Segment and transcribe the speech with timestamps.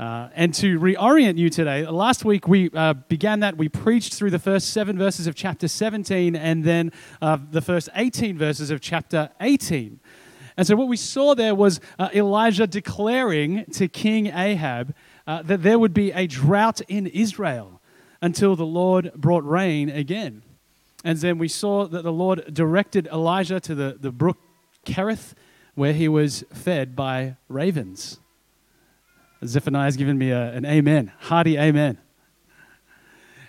[0.00, 3.58] Uh, and to reorient you today, last week we uh, began that.
[3.58, 7.90] We preached through the first seven verses of chapter 17 and then uh, the first
[7.94, 10.00] 18 verses of chapter 18.
[10.56, 14.94] And so, what we saw there was uh, Elijah declaring to King Ahab
[15.26, 17.82] uh, that there would be a drought in Israel
[18.22, 20.42] until the Lord brought rain again.
[21.04, 24.38] And then we saw that the Lord directed Elijah to the, the brook
[24.86, 25.34] Kerith,
[25.74, 28.18] where he was fed by ravens.
[29.44, 31.98] Zephaniah has given me a, an amen, hearty amen.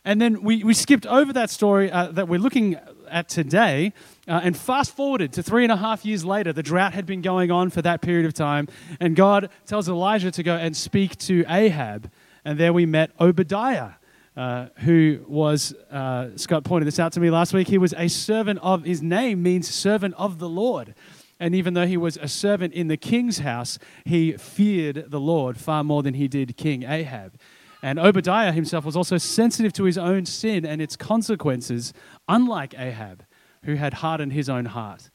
[0.04, 3.94] And then we, we skipped over that story uh, that we're looking at today
[4.28, 6.52] uh, and fast forwarded to three and a half years later.
[6.52, 8.68] The drought had been going on for that period of time.
[9.00, 12.10] And God tells Elijah to go and speak to Ahab.
[12.44, 13.92] And there we met Obadiah.
[14.36, 18.08] Uh, who was, uh, Scott pointed this out to me last week, he was a
[18.08, 20.96] servant of, his name means servant of the Lord.
[21.42, 25.58] And even though he was a servant in the king's house, he feared the Lord
[25.58, 27.34] far more than he did King Ahab.
[27.82, 31.94] And Obadiah himself was also sensitive to his own sin and its consequences,
[32.30, 33.26] unlike Ahab,
[33.64, 35.10] who had hardened his own heart.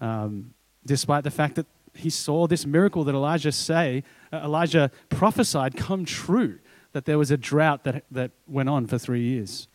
[0.00, 0.54] Um,
[0.86, 6.04] despite the fact that he saw this miracle that Elijah say, uh, Elijah prophesied come
[6.04, 6.60] true,
[6.92, 9.66] that there was a drought that, that went on for three years.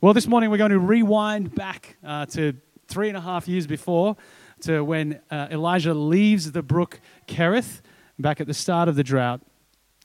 [0.00, 2.52] Well, this morning we're going to rewind back uh, to
[2.86, 4.16] three and a half years before
[4.64, 7.80] to when uh, Elijah leaves the brook Kerith,
[8.18, 9.40] back at the start of the drought.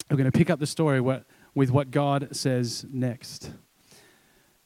[0.10, 3.52] We're going to pick up the story with what God says next.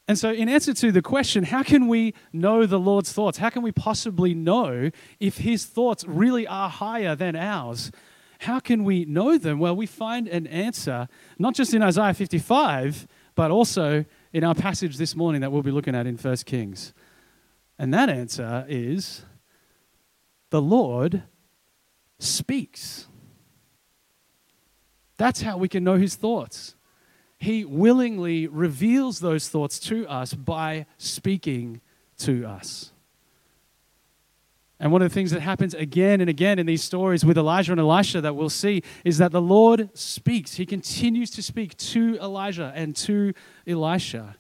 [0.08, 3.38] And so, in answer to the question, how can we know the Lord's thoughts?
[3.38, 7.92] How can we possibly know if his thoughts really are higher than ours?
[8.40, 9.60] How can we know them?
[9.60, 11.08] Well, we find an answer
[11.40, 15.72] not just in Isaiah 55, but also in our passage this morning that we'll be
[15.72, 16.94] looking at in 1 Kings.
[17.80, 19.24] And that answer is
[20.54, 21.24] the Lord
[22.20, 23.08] speaks.
[25.18, 26.76] That's how we can know his thoughts.
[27.40, 31.82] He willingly reveals those thoughts to us by speaking
[32.20, 32.92] to us.
[34.80, 37.72] And one of the things that happens again and again in these stories with Elijah
[37.72, 40.54] and Elisha that we'll see is that the Lord speaks.
[40.54, 43.34] He continues to speak to Elijah and to
[43.66, 44.36] Elisha.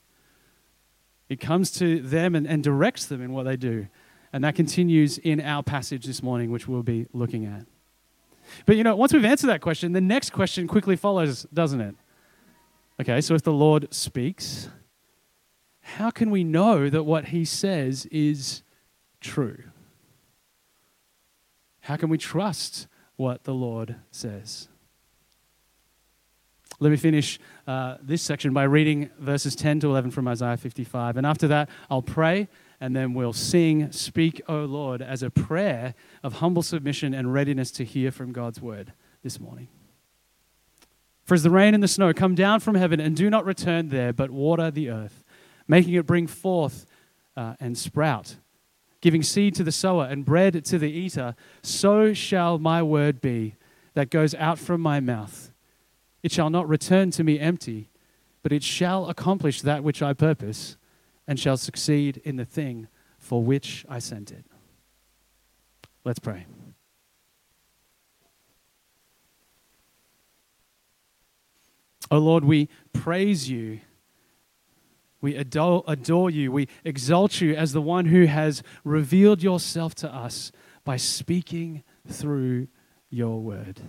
[1.27, 3.87] He comes to them and, and directs them in what they do.
[4.33, 7.67] And that continues in our passage this morning, which we'll be looking at.
[8.65, 11.95] But you know, once we've answered that question, the next question quickly follows, doesn't it?
[12.99, 14.69] Okay, so if the Lord speaks,
[15.81, 18.63] how can we know that what he says is
[19.21, 19.63] true?
[21.81, 24.67] How can we trust what the Lord says?
[26.79, 31.17] Let me finish uh, this section by reading verses 10 to 11 from Isaiah 55.
[31.17, 32.47] And after that, I'll pray
[32.83, 37.71] and then we'll sing Speak, O Lord, as a prayer of humble submission and readiness
[37.71, 38.91] to hear from God's word
[39.23, 39.69] this morning.
[41.23, 43.87] For as the rain and the snow come down from heaven and do not return
[43.87, 45.23] there, but water the earth,
[45.65, 46.85] making it bring forth
[47.37, 48.35] uh, and sprout,
[48.99, 53.55] giving seed to the sower and bread to the eater, so shall my word be
[53.93, 55.53] that goes out from my mouth.
[56.21, 57.87] It shall not return to me empty,
[58.41, 60.75] but it shall accomplish that which I purpose
[61.27, 64.45] and shall succeed in the thing for which I sent it.
[66.03, 66.45] Let's pray.
[72.11, 73.79] Oh Lord, we praise you.
[75.21, 76.51] We adore, adore, you.
[76.51, 80.51] We exalt you as the one who has revealed yourself to us
[80.83, 82.67] by speaking through
[83.09, 83.79] your word.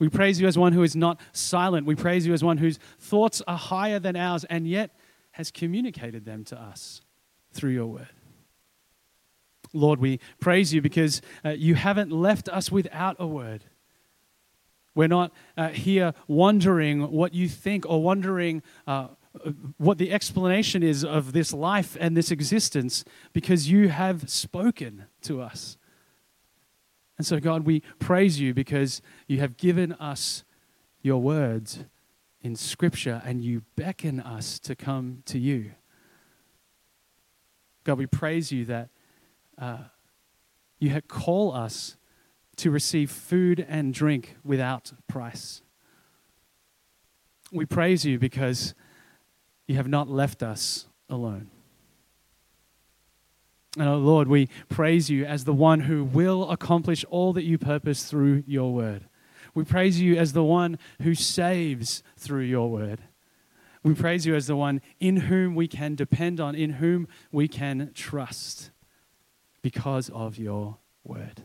[0.00, 1.86] We praise you as one who is not silent.
[1.86, 4.90] We praise you as one whose thoughts are higher than ours, and yet
[5.34, 7.02] has communicated them to us
[7.52, 8.08] through your word.
[9.72, 13.64] Lord, we praise you because uh, you haven't left us without a word.
[14.94, 19.08] We're not uh, here wondering what you think or wondering uh,
[19.76, 25.42] what the explanation is of this life and this existence because you have spoken to
[25.42, 25.76] us.
[27.18, 30.44] And so, God, we praise you because you have given us
[31.02, 31.84] your words
[32.44, 35.72] in Scripture and you beckon us to come to you.
[37.84, 38.90] God, we praise you that
[39.58, 39.78] uh,
[40.78, 41.96] you call us
[42.56, 45.62] to receive food and drink without price.
[47.50, 48.74] We praise you because
[49.66, 51.50] you have not left us alone.
[53.78, 57.56] And oh Lord, we praise you as the one who will accomplish all that you
[57.56, 59.08] purpose through your word.
[59.54, 63.00] We praise you as the one who saves through your word.
[63.82, 67.48] We praise you as the one in whom we can depend on, in whom we
[67.48, 68.70] can trust
[69.62, 71.42] because of your word.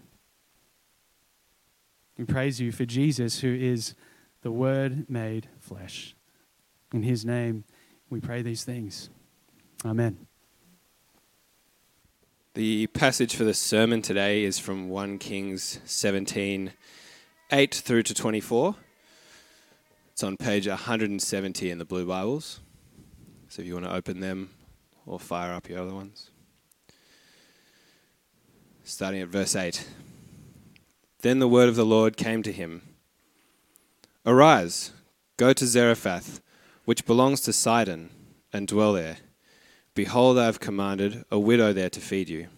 [2.17, 3.95] We praise you for Jesus, who is
[4.41, 6.15] the Word made flesh.
[6.93, 7.63] In His name,
[8.09, 9.09] we pray these things.
[9.85, 10.27] Amen.
[12.55, 16.73] The passage for the sermon today is from 1 Kings 17
[17.51, 18.75] 8 through to 24.
[20.11, 22.59] It's on page 170 in the Blue Bibles.
[23.47, 24.51] So if you want to open them
[25.07, 26.29] or fire up your other ones.
[28.83, 29.83] Starting at verse 8.
[31.21, 32.83] Then the word of the Lord came to him
[34.27, 34.91] Arise,
[35.37, 36.41] go to Zarephath,
[36.85, 38.11] which belongs to Sidon,
[38.53, 39.17] and dwell there.
[39.95, 42.49] Behold, I have commanded a widow there to feed you.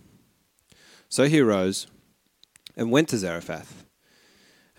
[1.08, 1.88] So he arose
[2.76, 3.86] and went to Zarephath.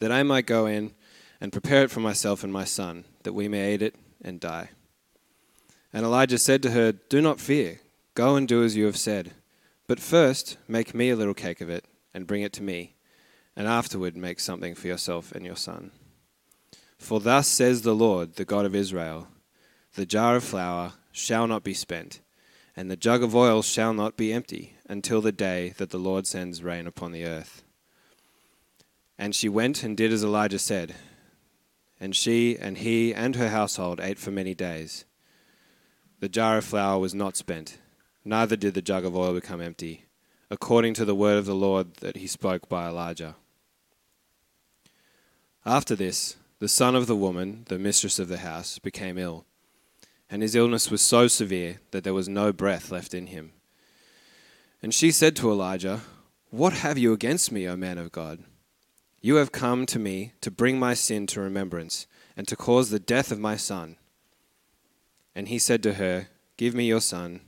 [0.00, 0.92] that I might go in
[1.40, 4.70] and prepare it for myself and my son, that we may eat it and die.
[5.92, 7.80] And Elijah said to her, Do not fear,
[8.14, 9.32] go and do as you have said.
[9.86, 12.96] But first, make me a little cake of it, and bring it to me,
[13.56, 15.92] and afterward make something for yourself and your son.
[16.98, 19.28] For thus says the Lord, the God of Israel
[19.94, 22.20] The jar of flour shall not be spent,
[22.76, 26.26] and the jug of oil shall not be empty, until the day that the Lord
[26.26, 27.62] sends rain upon the earth.
[29.18, 30.94] And she went and did as Elijah said.
[32.00, 35.04] And she and he and her household ate for many days.
[36.20, 37.78] The jar of flour was not spent,
[38.24, 40.06] neither did the jug of oil become empty,
[40.50, 43.36] according to the word of the Lord that he spoke by Elijah.
[45.64, 49.44] After this, the son of the woman, the mistress of the house, became ill,
[50.28, 53.52] and his illness was so severe that there was no breath left in him.
[54.82, 56.00] And she said to Elijah,
[56.50, 58.42] What have you against me, O man of God?
[59.20, 62.06] You have come to me to bring my sin to remembrance,
[62.36, 63.96] and to cause the death of my son.
[65.34, 67.40] And he said to her, Give me your son.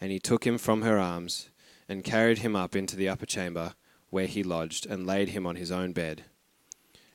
[0.00, 1.48] And he took him from her arms,
[1.88, 3.74] and carried him up into the upper chamber,
[4.10, 6.24] where he lodged, and laid him on his own bed.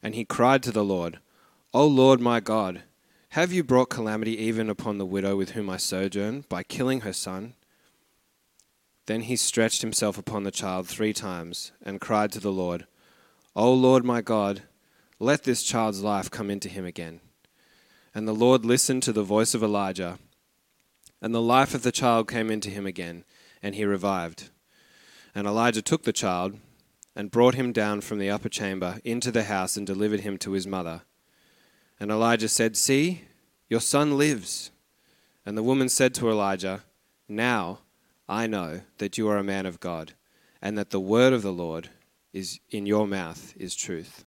[0.01, 1.19] And he cried to the Lord,
[1.74, 2.84] O Lord my God,
[3.30, 7.13] have you brought calamity even upon the widow with whom I sojourn, by killing her
[7.13, 7.54] son?
[9.06, 12.86] Then he stretched himself upon the child three times, and cried to the Lord,
[13.56, 14.64] O Lord my God,
[15.20, 17.22] let this child's life come into him again.
[18.16, 20.18] And the Lord listened to the voice of Elijah,
[21.22, 23.24] and the life of the child came into him again,
[23.62, 24.50] and he revived.
[25.36, 26.58] And Elijah took the child,
[27.16, 30.54] and brought him down from the upper chamber into the house and delivered him to
[30.54, 31.02] his mother.
[32.00, 33.22] And Elijah said, See,
[33.70, 34.72] your son lives.
[35.46, 36.84] And the woman said to Elijah,
[37.28, 37.80] Now
[38.28, 40.14] I know that you are a man of God,
[40.62, 41.90] and that the word of the Lord
[42.33, 44.25] is in your mouth is truth.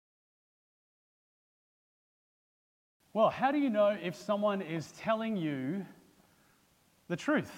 [3.13, 5.85] Well, how do you know if someone is telling you
[7.07, 7.51] the truth?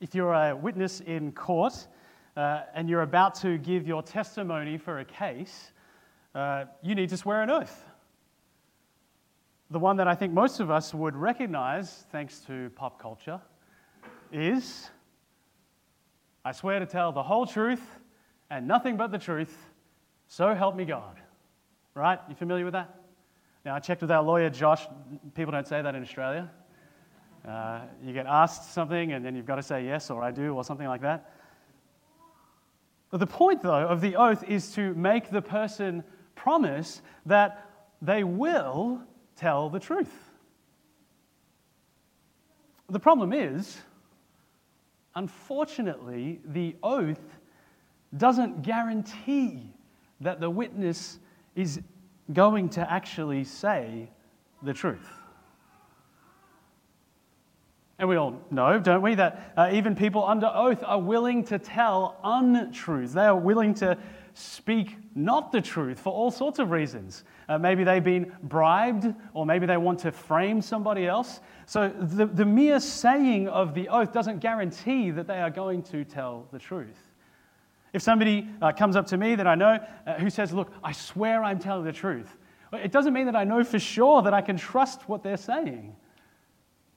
[0.00, 1.88] If you're a witness in court
[2.36, 5.72] uh, and you're about to give your testimony for a case,
[6.34, 7.84] uh, you need to swear an oath.
[9.70, 13.40] The one that I think most of us would recognize, thanks to pop culture,
[14.30, 14.90] is
[16.48, 17.82] I swear to tell the whole truth
[18.48, 19.54] and nothing but the truth,
[20.28, 21.20] so help me God.
[21.92, 22.18] Right?
[22.26, 23.02] You familiar with that?
[23.66, 24.86] Now, I checked with our lawyer, Josh.
[25.34, 26.50] People don't say that in Australia.
[27.46, 30.54] Uh, you get asked something and then you've got to say yes or I do
[30.54, 31.34] or something like that.
[33.10, 36.02] But the point, though, of the oath is to make the person
[36.34, 39.02] promise that they will
[39.36, 40.14] tell the truth.
[42.88, 43.76] The problem is,
[45.18, 47.40] unfortunately, the oath
[48.16, 49.74] doesn't guarantee
[50.20, 51.18] that the witness
[51.56, 51.80] is
[52.32, 54.08] going to actually say
[54.62, 55.08] the truth.
[57.98, 61.58] And we all know, don't we, that uh, even people under oath are willing to
[61.58, 63.12] tell untruths.
[63.12, 63.98] They are willing to
[64.38, 67.24] speak not the truth for all sorts of reasons.
[67.48, 71.40] Uh, maybe they've been bribed, or maybe they want to frame somebody else.
[71.66, 76.04] So the, the mere saying of the oath doesn't guarantee that they are going to
[76.04, 77.10] tell the truth.
[77.92, 80.92] If somebody uh, comes up to me that I know uh, who says, Look, I
[80.92, 82.36] swear I'm telling the truth,
[82.72, 85.96] it doesn't mean that I know for sure that I can trust what they're saying.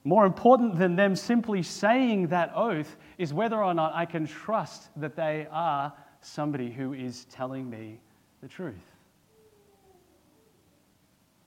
[0.04, 4.90] More important than them simply saying that oath is whether or not I can trust
[4.96, 5.92] that they are
[6.22, 8.00] somebody who is telling me
[8.40, 8.74] the truth.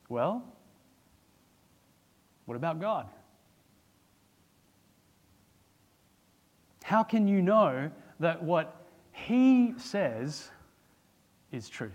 [0.08, 0.44] Well,
[2.46, 3.08] what about God?
[6.84, 7.90] How can you know
[8.20, 10.52] that what He says
[11.52, 11.94] is truth?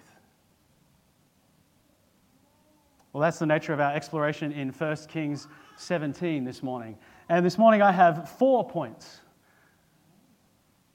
[3.13, 6.97] Well, that's the nature of our exploration in 1 Kings 17 this morning.
[7.29, 9.20] And this morning I have four points.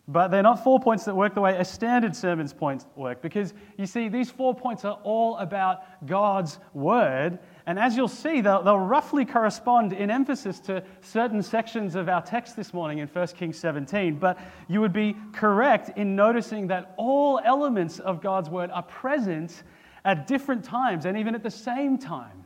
[0.08, 3.56] But they're not four points that work the way a standard sermon's points work, because
[3.76, 7.40] you see, these four points are all about God's Word.
[7.66, 12.22] And as you'll see, they'll, they'll roughly correspond in emphasis to certain sections of our
[12.22, 14.20] text this morning in 1 Kings 17.
[14.20, 19.64] But you would be correct in noticing that all elements of God's Word are present
[20.04, 22.46] at different times and even at the same time.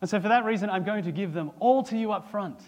[0.00, 2.60] And so, for that reason, I'm going to give them all to you up front.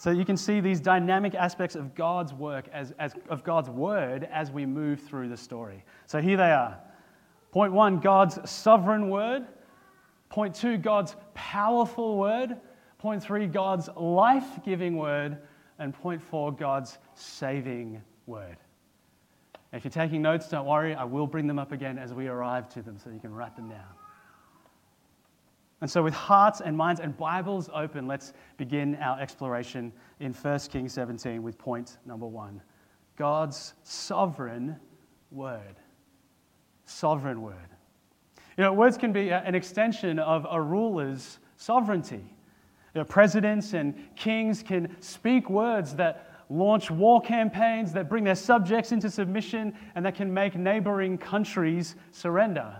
[0.00, 4.26] So you can see these dynamic aspects of God's work, as, as, of God's word,
[4.32, 5.84] as we move through the story.
[6.06, 6.78] So here they are.
[7.52, 9.44] Point one, God's sovereign word.
[10.30, 12.56] Point two, God's powerful word.
[12.96, 15.36] Point three, God's life giving word.
[15.78, 18.56] And point four, God's saving word.
[19.74, 22.70] If you're taking notes, don't worry, I will bring them up again as we arrive
[22.70, 23.99] to them so you can write them down.
[25.80, 30.58] And so, with hearts and minds and Bibles open, let's begin our exploration in 1
[30.70, 32.60] Kings 17 with point number one
[33.16, 34.76] God's sovereign
[35.30, 35.76] word.
[36.84, 37.54] Sovereign word.
[38.58, 42.36] You know, words can be an extension of a ruler's sovereignty.
[42.94, 48.34] You know, presidents and kings can speak words that launch war campaigns, that bring their
[48.34, 52.76] subjects into submission, and that can make neighboring countries surrender.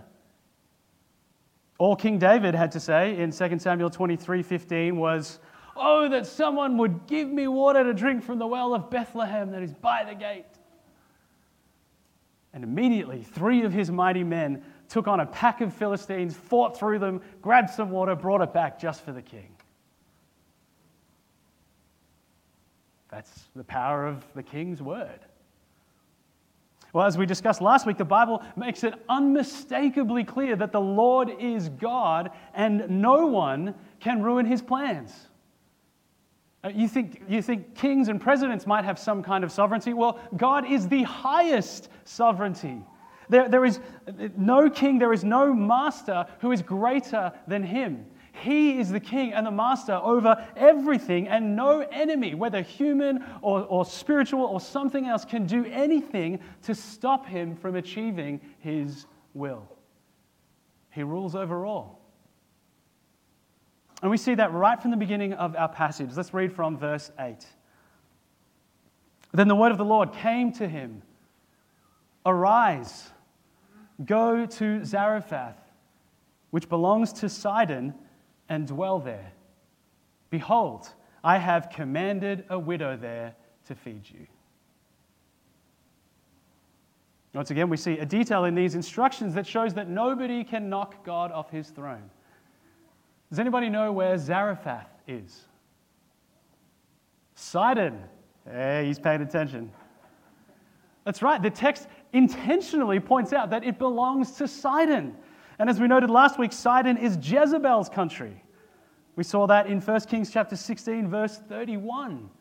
[1.81, 5.39] All King David had to say in 2 Samuel 23 15 was,
[5.75, 9.63] Oh, that someone would give me water to drink from the well of Bethlehem that
[9.63, 10.45] is by the gate.
[12.53, 16.99] And immediately, three of his mighty men took on a pack of Philistines, fought through
[16.99, 19.55] them, grabbed some water, brought it back just for the king.
[23.09, 25.21] That's the power of the king's word.
[26.93, 31.31] Well, as we discussed last week, the Bible makes it unmistakably clear that the Lord
[31.39, 35.29] is God and no one can ruin his plans.
[36.63, 39.93] Uh, you think, you think kings and presidents might have some kind of sovereignty?
[39.93, 42.81] Well, God is the highest sovereignty.
[43.29, 43.79] There, there is
[44.37, 48.05] no king, there is no master who is greater than him.
[48.31, 53.61] He is the king and the master over everything, and no enemy, whether human or,
[53.65, 59.67] or spiritual or something else, can do anything to stop him from achieving his will.
[60.91, 62.01] He rules over all.
[64.01, 66.09] And we see that right from the beginning of our passage.
[66.15, 67.45] Let's read from verse 8.
[69.33, 71.03] Then the word of the Lord came to him
[72.25, 73.11] Arise,
[74.03, 75.57] go to Zarephath,
[76.49, 77.93] which belongs to Sidon
[78.51, 79.31] and dwell there.
[80.29, 80.89] Behold,
[81.23, 83.33] I have commanded a widow there
[83.67, 84.27] to feed you.
[87.33, 91.05] Once again, we see a detail in these instructions that shows that nobody can knock
[91.05, 92.09] God off his throne.
[93.29, 95.45] Does anybody know where Zarephath is?
[97.35, 98.03] Sidon.
[98.43, 99.71] Hey, he's paying attention.
[101.05, 101.41] That's right.
[101.41, 105.15] The text intentionally points out that it belongs to Sidon.
[105.61, 108.43] And as we noted last week, Sidon is Jezebel's country.
[109.15, 112.31] We saw that in 1 Kings chapter 16, verse 31.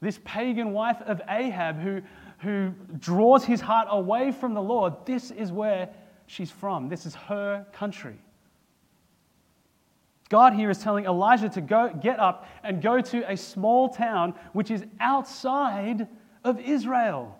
[0.00, 2.00] This pagan wife of Ahab who,
[2.38, 5.90] who draws his heart away from the Lord, this is where
[6.24, 6.88] she's from.
[6.88, 8.16] This is her country.
[10.30, 14.32] God here is telling Elijah to go, get up and go to a small town
[14.54, 16.08] which is outside
[16.44, 17.38] of Israel.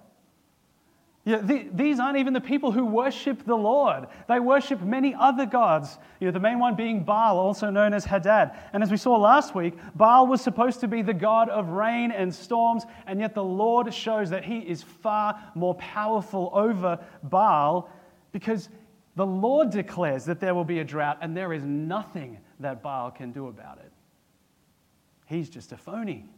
[1.24, 4.08] You know, the, these aren't even the people who worship the Lord.
[4.28, 8.04] They worship many other gods, you know, the main one being Baal, also known as
[8.04, 8.54] Hadad.
[8.74, 12.10] And as we saw last week, Baal was supposed to be the god of rain
[12.10, 17.88] and storms, and yet the Lord shows that he is far more powerful over Baal
[18.32, 18.68] because
[19.16, 23.10] the Lord declares that there will be a drought, and there is nothing that Baal
[23.10, 23.92] can do about it.
[25.24, 26.28] He's just a phony.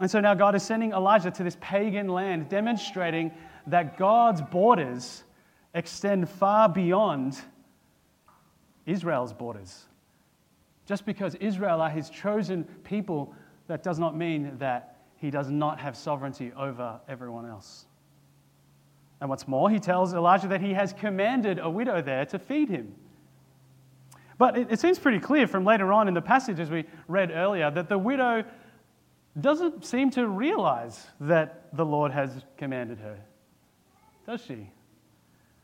[0.00, 3.30] And so now God is sending Elijah to this pagan land, demonstrating
[3.66, 5.22] that God's borders
[5.74, 7.38] extend far beyond
[8.86, 9.84] Israel's borders.
[10.86, 13.34] Just because Israel are his chosen people,
[13.68, 17.84] that does not mean that he does not have sovereignty over everyone else.
[19.20, 22.70] And what's more, he tells Elijah that he has commanded a widow there to feed
[22.70, 22.94] him.
[24.38, 27.30] But it, it seems pretty clear from later on in the passage, as we read
[27.30, 28.44] earlier, that the widow
[29.38, 33.18] doesn't seem to realize that the Lord has commanded her,
[34.26, 34.70] does she?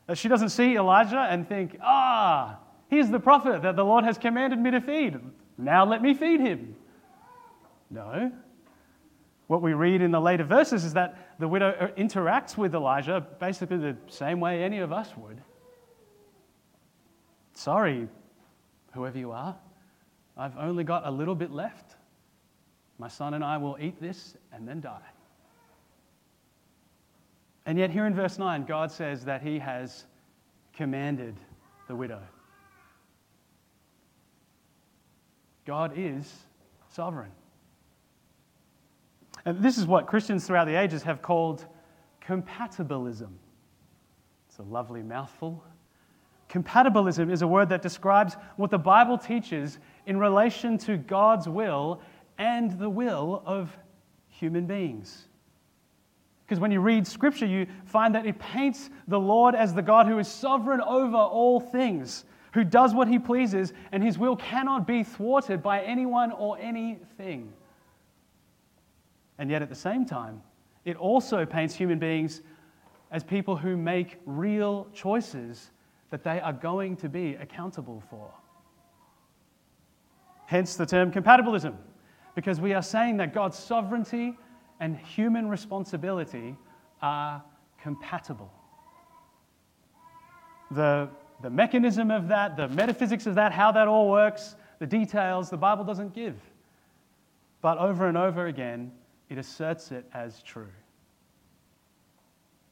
[0.05, 2.59] That she doesn't see Elijah and think, ah,
[2.89, 5.19] He's the prophet that the Lord has commanded me to feed.
[5.57, 6.75] Now let me feed him.
[7.89, 8.31] No.
[9.47, 13.25] What we read in the later verses is that the widow uh, interacts with Elijah
[13.39, 15.41] basically the same way any of us would.
[17.53, 18.07] Sorry,
[18.93, 19.55] whoever you are,
[20.37, 21.86] I've only got a little bit left.
[22.97, 25.01] My son and I will eat this and then die.
[27.65, 30.05] And yet, here in verse 9, God says that He has
[30.73, 31.35] commanded
[31.87, 32.21] the widow.
[35.65, 36.33] God is
[36.89, 37.31] sovereign.
[39.43, 41.65] And this is what Christians throughout the ages have called
[42.25, 43.31] compatibilism.
[44.47, 45.61] It's a lovely mouthful.
[46.49, 52.01] Compatibilism is a word that describes what the Bible teaches in relation to God's will
[52.37, 53.75] and the will of
[54.29, 55.27] human beings.
[56.45, 60.07] Because when you read Scripture, you find that it paints the Lord as the God
[60.07, 64.87] who is sovereign over all things, who does what he pleases, and his will cannot
[64.87, 67.51] be thwarted by anyone or anything.
[69.37, 70.41] And yet at the same time,
[70.85, 72.41] it also paints human beings
[73.11, 75.71] as people who make real choices
[76.11, 78.31] that they are going to be accountable for.
[80.45, 81.75] Hence the term compatibilism,
[82.37, 84.37] because we are saying that God's sovereignty
[84.79, 86.55] and human responsibility
[87.01, 87.43] are
[87.81, 88.51] compatible.
[90.69, 91.09] The,
[91.41, 95.57] the mechanism of that, the metaphysics of that, how that all works, the details, the
[95.57, 96.35] Bible doesn't give.
[97.61, 98.91] But over and over again,
[99.29, 100.69] it asserts it as true.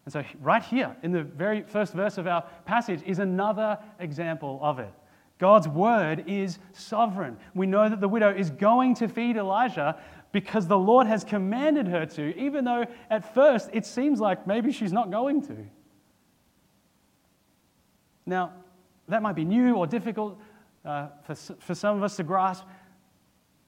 [0.06, 4.60] And so, right here in the very first verse of our passage is another example
[4.62, 4.94] of it.
[5.38, 7.38] God's word is sovereign.
[7.54, 10.00] We know that the widow is going to feed Elijah
[10.32, 14.72] because the Lord has commanded her to, even though at first it seems like maybe
[14.72, 15.58] she's not going to.
[18.26, 18.54] Now,
[19.08, 20.40] that might be new or difficult
[20.84, 22.66] uh, for, for some of us to grasp.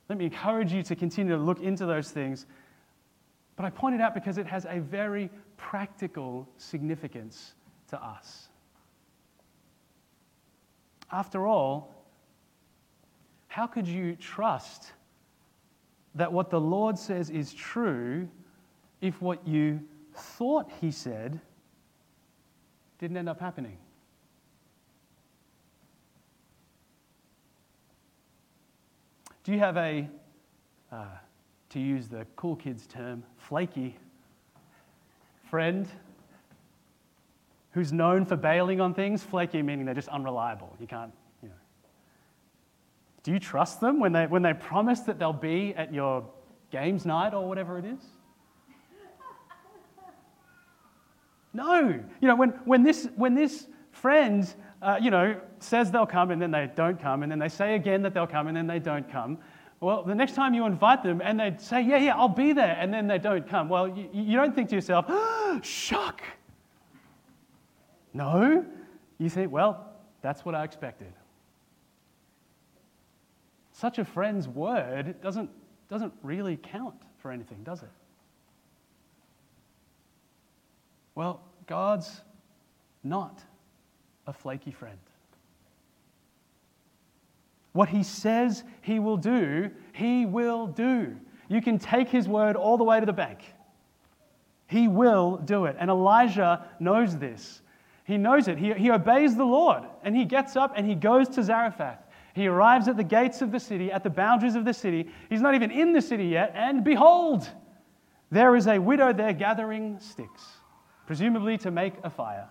[0.09, 2.45] Let me encourage you to continue to look into those things
[3.57, 7.55] but I point it out because it has a very practical significance
[7.89, 8.46] to us.
[11.11, 11.95] After all,
[13.47, 14.91] how could you trust
[16.15, 18.27] that what the Lord says is true
[19.01, 19.79] if what you
[20.13, 21.39] thought He said
[22.99, 23.77] didn't end up happening?
[29.43, 30.09] Do you have a
[30.91, 31.05] uh,
[31.69, 33.95] to use the cool kids term, flaky
[35.49, 35.87] friend
[37.77, 39.21] who's known for bailing on things.
[39.21, 40.75] Flaky meaning they're just unreliable.
[40.79, 41.11] You can't,
[41.43, 41.55] you know.
[43.21, 46.25] Do you trust them when they, when they promise that they'll be at your
[46.71, 47.99] games night or whatever it is?
[51.53, 52.03] No.
[52.19, 56.41] You know, when, when, this, when this friend, uh, you know, says they'll come and
[56.41, 58.79] then they don't come, and then they say again that they'll come and then they
[58.79, 59.37] don't come,
[59.81, 62.75] well, the next time you invite them and they say, Yeah, yeah, I'll be there,
[62.79, 66.23] and then they don't come, well, you, you don't think to yourself, oh, Shock.
[68.13, 68.65] No.
[69.17, 69.85] You say, Well,
[70.21, 71.13] that's what I expected.
[73.71, 75.49] Such a friend's word doesn't,
[75.87, 77.89] doesn't really count for anything, does it?
[81.13, 82.21] Well, God's
[83.03, 83.43] not
[84.25, 84.97] a flaky friend.
[87.73, 91.15] What he says he will do, he will do.
[91.47, 93.39] You can take his word all the way to the bank.
[94.67, 95.75] He will do it.
[95.79, 97.61] And Elijah knows this.
[98.07, 98.57] He knows it.
[98.57, 101.99] He, he obeys the Lord and he gets up and he goes to Zarephath.
[102.33, 105.09] He arrives at the gates of the city, at the boundaries of the city.
[105.29, 107.49] He's not even in the city yet, and behold,
[108.31, 110.43] there is a widow there gathering sticks,
[111.05, 112.47] presumably to make a fire.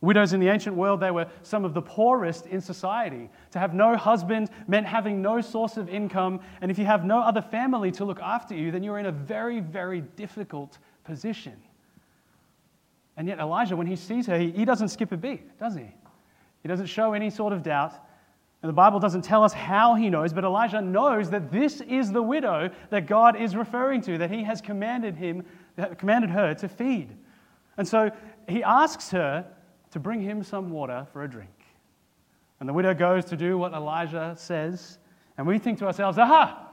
[0.00, 3.30] Widows in the ancient world, they were some of the poorest in society.
[3.52, 7.20] To have no husband meant having no source of income, and if you have no
[7.20, 11.54] other family to look after you, then you're in a very, very difficult position.
[13.18, 15.92] And yet, Elijah, when he sees her, he, he doesn't skip a beat, does he?
[16.62, 17.92] He doesn't show any sort of doubt.
[18.62, 22.12] And the Bible doesn't tell us how he knows, but Elijah knows that this is
[22.12, 25.44] the widow that God is referring to, that he has commanded him,
[25.98, 27.16] commanded her to feed.
[27.76, 28.10] And so
[28.48, 29.44] he asks her
[29.90, 31.50] to bring him some water for a drink.
[32.60, 34.98] And the widow goes to do what Elijah says,
[35.36, 36.68] and we think to ourselves, aha,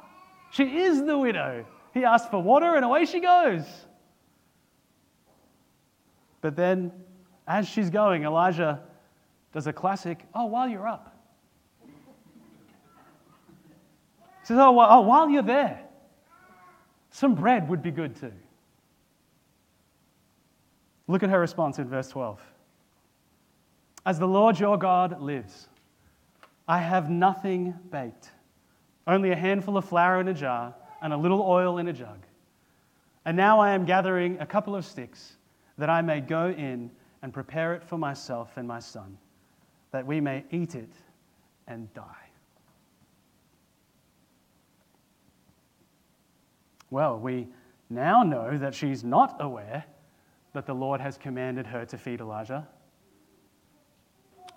[0.51, 1.65] she is the widow.
[1.93, 3.63] He asked for water, and away she goes.
[6.45, 6.91] But then,
[7.47, 8.83] as she's going, Elijah
[9.51, 11.17] does a classic, oh, while you're up.
[11.83, 11.91] He
[14.43, 15.81] says, oh, well, oh, while you're there,
[17.09, 18.31] some bread would be good too.
[21.07, 22.39] Look at her response in verse 12.
[24.05, 25.67] As the Lord your God lives,
[26.67, 28.29] I have nothing baked,
[29.07, 32.19] only a handful of flour in a jar and a little oil in a jug.
[33.25, 35.34] And now I am gathering a couple of sticks
[35.77, 36.89] that I may go in
[37.21, 39.17] and prepare it for myself and my son,
[39.91, 40.93] that we may eat it
[41.67, 42.03] and die.
[46.89, 47.47] Well, we
[47.89, 49.85] now know that she's not aware
[50.53, 52.67] that the Lord has commanded her to feed Elijah.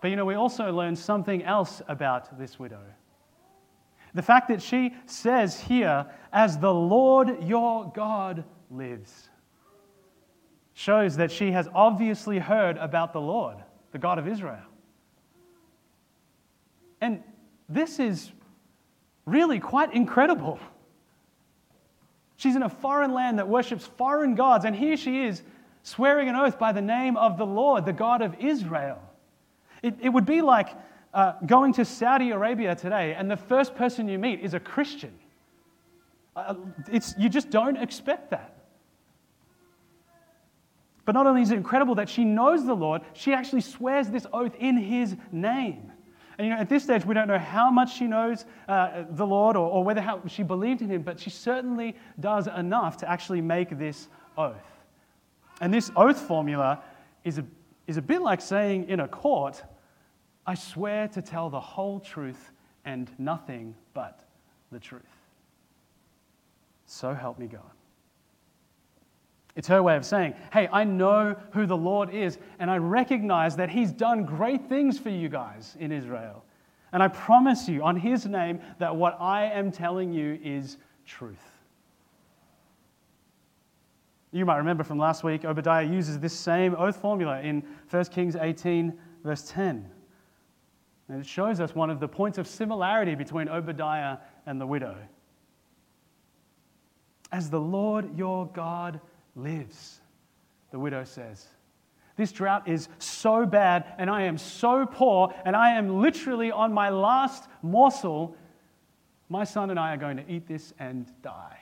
[0.01, 2.83] But you know, we also learn something else about this widow.
[4.15, 9.29] The fact that she says here, as the Lord your God lives,
[10.79, 13.57] shows that she has obviously heard about the Lord,
[13.91, 14.63] the God of Israel.
[17.01, 17.21] And
[17.69, 18.31] this is
[19.27, 20.61] really quite incredible.
[22.37, 25.43] She's in a foreign land that worships foreign gods, and here she is
[25.83, 29.03] swearing an oath by the name of the Lord, the God of Israel.
[29.83, 30.69] It, it would be like
[31.13, 35.13] uh, going to Saudi Arabia today, and the first person you meet is a Christian.
[36.37, 36.55] Uh,
[37.19, 38.58] you just don't expect that.
[41.09, 44.27] But not only is it incredible that she knows the Lord, she actually swears this
[44.31, 45.91] oath in his name.
[46.37, 49.27] And you know, at this stage, we don't know how much she knows uh, the
[49.27, 53.11] Lord or, or whether how she believed in him, but she certainly does enough to
[53.11, 54.85] actually make this oath.
[55.63, 56.83] And this oath formula
[57.25, 57.45] is a,
[57.87, 59.63] is a bit like saying in a court,
[60.47, 62.51] I swear to tell the whole truth
[62.85, 64.27] and nothing but
[64.71, 65.01] the truth.
[66.85, 67.78] So help me God.
[69.59, 73.57] It's her way of saying, Hey, I know who the Lord is, and I recognize
[73.57, 76.45] that He's done great things for you guys in Israel.
[76.93, 81.43] And I promise you, on His name, that what I am telling you is truth.
[84.31, 88.37] You might remember from last week, Obadiah uses this same oath formula in 1 Kings
[88.37, 89.85] 18, verse 10.
[91.09, 94.95] And it shows us one of the points of similarity between Obadiah and the widow.
[97.33, 99.01] As the Lord your God
[99.35, 100.01] lives,
[100.71, 101.47] the widow says.
[102.17, 106.73] This drought is so bad, and I am so poor, and I am literally on
[106.73, 108.37] my last morsel.
[109.29, 111.59] My son and I are going to eat this and die.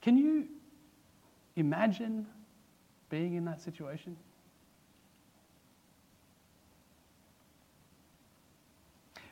[0.00, 0.48] Can you
[1.56, 2.26] imagine
[3.10, 4.16] being in that situation?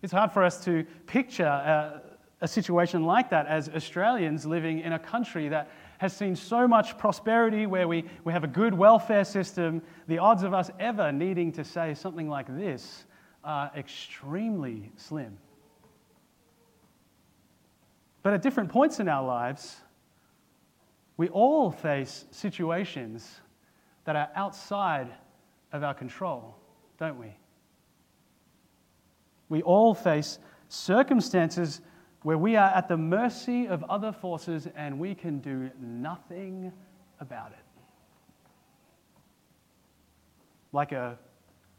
[0.02, 2.00] It's hard for us to picture uh,
[2.40, 6.96] a situation like that as Australians living in a country that has seen so much
[6.96, 11.51] prosperity, where we, we have a good welfare system, the odds of us ever needing
[11.53, 13.05] to say something like this
[13.42, 15.37] are extremely slim.
[18.22, 19.77] But at different points in our lives,
[21.16, 23.40] we all face situations
[24.05, 25.09] that are outside
[25.72, 26.55] of our control,
[26.98, 27.35] don't we?
[29.48, 31.81] We all face circumstances
[32.22, 36.72] where we are at the mercy of other forces and we can do nothing
[37.20, 37.59] about it.
[40.72, 41.18] Like a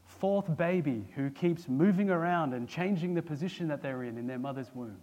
[0.04, 4.40] fourth baby who keeps moving around and changing the position that they're in in their
[4.40, 4.98] mother's womb.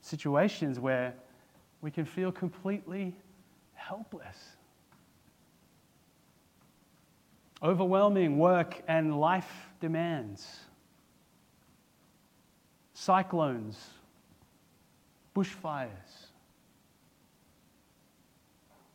[0.00, 1.14] Situations where
[1.80, 3.14] we can feel completely
[3.74, 4.56] helpless.
[7.62, 10.60] Overwhelming work and life demands
[12.98, 13.78] cyclones,
[15.32, 16.26] bushfires,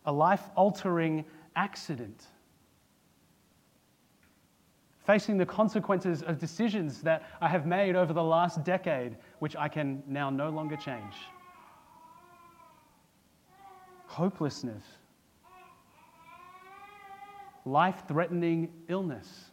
[0.06, 1.24] a life altering
[1.56, 2.26] accident,
[5.06, 9.70] facing the consequences of decisions that I have made over the last decade, which I
[9.70, 11.16] can now no longer change.
[14.08, 14.84] Hopelessness,
[17.64, 19.46] life threatening illness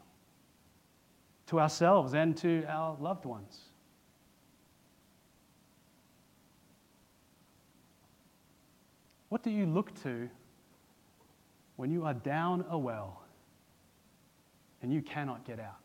[1.46, 3.69] to ourselves and to our loved ones.
[9.30, 10.28] What do you look to
[11.76, 13.22] when you are down a well
[14.82, 15.78] and you cannot get out?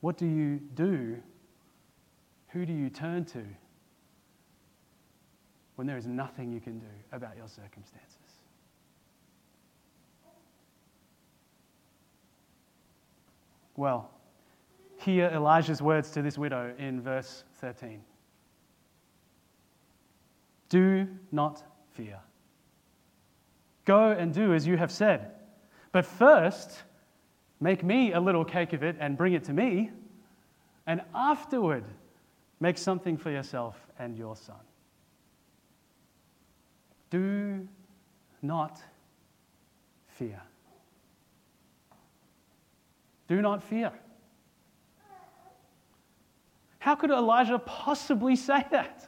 [0.00, 1.16] What do you do?
[2.48, 3.42] Who do you turn to
[5.76, 8.16] when there is nothing you can do about your circumstances?
[13.74, 14.10] Well,
[14.98, 18.02] hear Elijah's words to this widow in verse 13.
[20.68, 22.18] Do not fear.
[23.84, 25.30] Go and do as you have said.
[25.92, 26.82] But first,
[27.60, 29.90] make me a little cake of it and bring it to me.
[30.86, 31.84] And afterward,
[32.60, 34.56] Make something for yourself and your son.
[37.10, 37.66] Do
[38.42, 38.80] not
[40.08, 40.42] fear.
[43.28, 43.92] Do not fear.
[46.80, 49.07] How could Elijah possibly say that?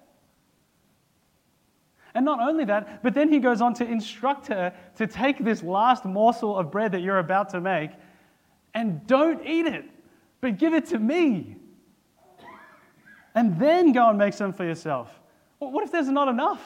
[2.15, 5.63] And not only that, but then he goes on to instruct her to take this
[5.63, 7.91] last morsel of bread that you're about to make
[8.75, 9.85] and don't eat it,
[10.41, 11.57] but give it to me.
[13.35, 15.21] And then go and make some for yourself.
[15.59, 16.61] what if there's not enough?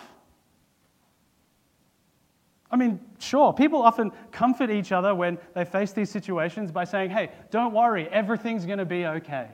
[2.71, 7.11] I mean, sure, people often comfort each other when they face these situations by saying,
[7.11, 9.49] hey, don't worry, everything's going to be okay.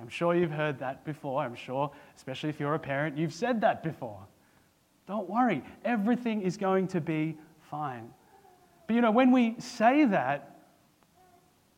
[0.00, 1.42] I'm sure you've heard that before.
[1.42, 4.18] I'm sure, especially if you're a parent, you've said that before.
[5.06, 7.36] Don't worry, everything is going to be
[7.70, 8.10] fine.
[8.86, 10.52] But you know, when we say that,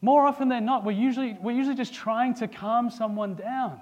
[0.01, 3.81] more often than not, we're usually, we're usually just trying to calm someone down.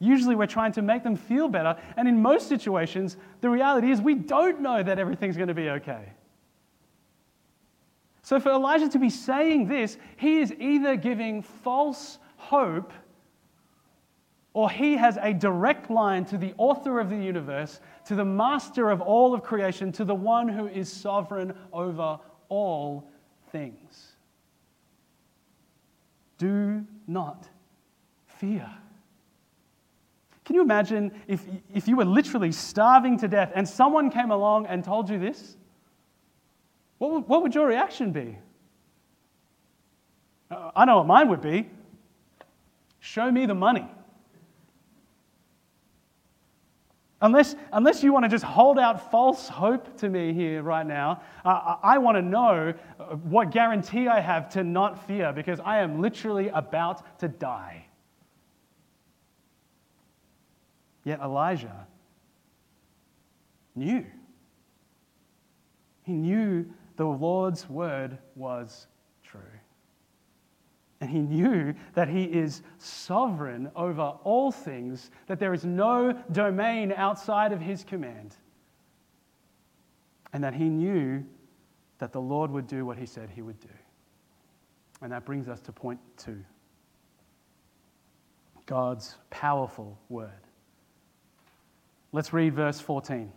[0.00, 1.76] Usually, we're trying to make them feel better.
[1.96, 5.70] And in most situations, the reality is we don't know that everything's going to be
[5.70, 6.12] okay.
[8.22, 12.92] So, for Elijah to be saying this, he is either giving false hope
[14.54, 18.88] or he has a direct line to the author of the universe, to the master
[18.88, 23.10] of all of creation, to the one who is sovereign over all
[23.50, 24.12] things.
[26.38, 27.48] Do not
[28.26, 28.70] fear.
[30.44, 34.66] Can you imagine if, if you were literally starving to death and someone came along
[34.66, 35.56] and told you this?
[36.98, 38.38] What would, what would your reaction be?
[40.50, 41.68] Uh, I know what mine would be.
[43.00, 43.88] Show me the money.
[47.24, 51.22] Unless, unless you want to just hold out false hope to me here right now,
[51.42, 52.74] uh, I want to know
[53.22, 57.86] what guarantee I have to not fear because I am literally about to die.
[61.02, 61.86] Yet Elijah
[63.74, 64.04] knew.
[66.02, 68.86] He knew the Lord's word was
[69.22, 69.40] true.
[71.04, 76.94] And he knew that he is sovereign over all things, that there is no domain
[76.96, 78.34] outside of his command.
[80.32, 81.22] And that he knew
[81.98, 83.68] that the Lord would do what he said he would do.
[85.02, 86.42] And that brings us to point two
[88.64, 90.30] God's powerful word.
[92.12, 93.30] Let's read verse 14.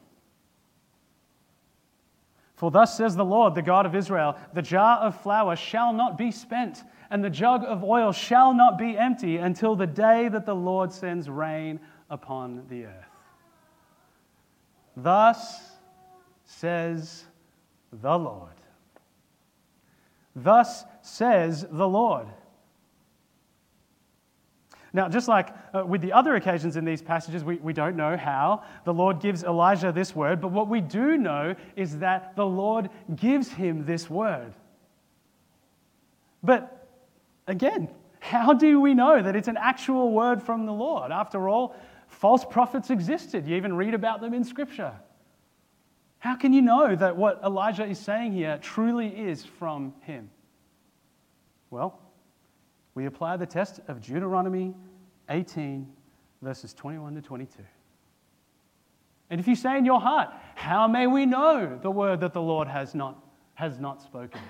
[2.58, 6.17] For thus says the Lord, the God of Israel the jar of flour shall not
[6.17, 10.46] be spent, and the jug of oil shall not be empty until the day that
[10.46, 13.06] the Lord sends rain upon the earth.
[14.96, 15.78] Thus
[16.46, 17.26] says
[17.93, 18.50] the Lord.
[20.36, 22.28] Thus says the Lord.
[24.97, 28.17] Now, just like uh, with the other occasions in these passages, we, we don't know
[28.17, 32.47] how the Lord gives Elijah this word, but what we do know is that the
[32.47, 34.55] Lord gives him this word.
[36.41, 36.89] But
[37.45, 41.12] again, how do we know that it's an actual word from the Lord?
[41.12, 41.75] After all,
[42.07, 43.45] false prophets existed.
[43.45, 44.93] You even read about them in Scripture.
[46.17, 50.31] How can you know that what Elijah is saying here truly is from him?
[51.69, 51.99] Well,
[52.95, 54.73] we apply the test of Deuteronomy
[55.29, 55.87] 18,
[56.41, 57.63] verses 21 to 22.
[59.29, 62.41] And if you say in your heart, How may we know the word that the
[62.41, 63.21] Lord has not,
[63.55, 64.41] has not spoken?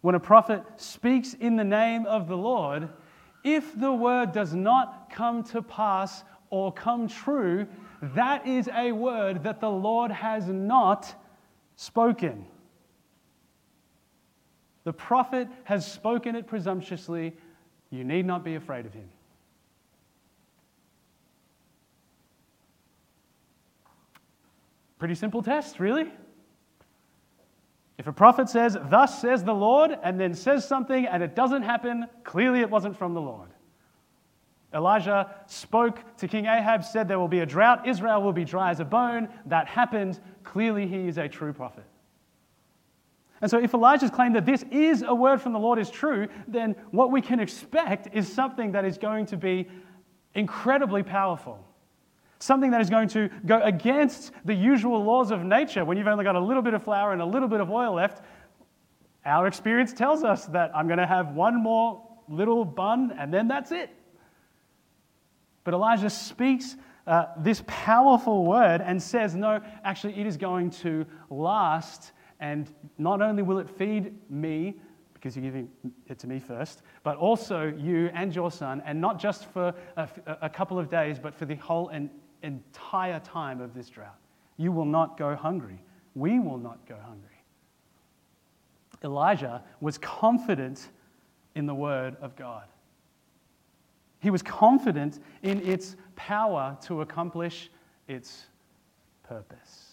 [0.00, 2.88] When a prophet speaks in the name of the Lord,
[3.44, 7.66] if the word does not come to pass or come true,
[8.00, 11.14] that is a word that the Lord has not
[11.76, 12.46] spoken.
[14.84, 17.34] The prophet has spoken it presumptuously
[17.90, 19.08] you need not be afraid of him.
[24.98, 26.10] Pretty simple test, really.
[27.98, 31.62] If a prophet says, Thus says the Lord, and then says something and it doesn't
[31.62, 33.50] happen, clearly it wasn't from the Lord.
[34.74, 38.70] Elijah spoke to King Ahab, said there will be a drought, Israel will be dry
[38.70, 39.28] as a bone.
[39.46, 40.20] That happened.
[40.44, 41.84] Clearly, he is a true prophet.
[43.40, 46.28] And so, if Elijah's claim that this is a word from the Lord is true,
[46.48, 49.68] then what we can expect is something that is going to be
[50.34, 51.64] incredibly powerful.
[52.40, 55.84] Something that is going to go against the usual laws of nature.
[55.84, 57.94] When you've only got a little bit of flour and a little bit of oil
[57.94, 58.22] left,
[59.24, 63.48] our experience tells us that I'm going to have one more little bun and then
[63.48, 63.90] that's it.
[65.64, 71.04] But Elijah speaks uh, this powerful word and says, no, actually, it is going to
[71.30, 74.76] last and not only will it feed me,
[75.14, 75.68] because you're giving
[76.06, 80.08] it to me first, but also you and your son, and not just for a,
[80.42, 81.90] a couple of days, but for the whole
[82.42, 84.18] entire time of this drought.
[84.56, 85.82] You will not go hungry.
[86.14, 87.42] We will not go hungry.
[89.02, 90.88] Elijah was confident
[91.54, 92.64] in the word of God.
[94.20, 97.70] He was confident in its power to accomplish
[98.08, 98.46] its
[99.22, 99.87] purpose.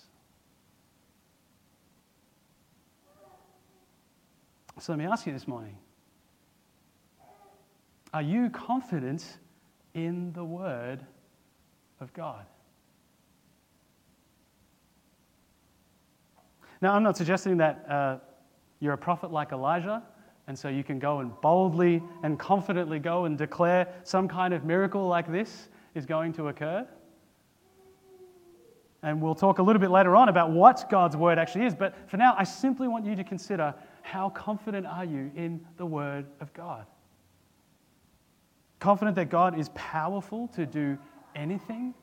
[4.78, 5.78] So let me ask you this morning
[8.14, 9.38] Are you confident
[9.94, 11.00] in the Word
[12.02, 12.46] of God?
[16.82, 18.18] Now, I'm not suggesting that uh,
[18.82, 20.04] you're a prophet like Elijah,
[20.48, 24.66] and so you can go and boldly and confidently go and declare some kind of
[24.66, 26.86] miracle like this is going to occur.
[29.02, 31.74] And we'll talk a little bit later on about what God's word actually is.
[31.74, 33.74] But for now, I simply want you to consider
[34.06, 36.86] how confident are you in the word of God?
[38.80, 40.96] Confident that God is powerful to do
[41.36, 41.96] anything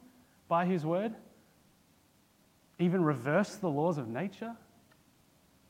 [0.48, 1.14] by his word?
[2.80, 4.56] Even reverse the laws of nature?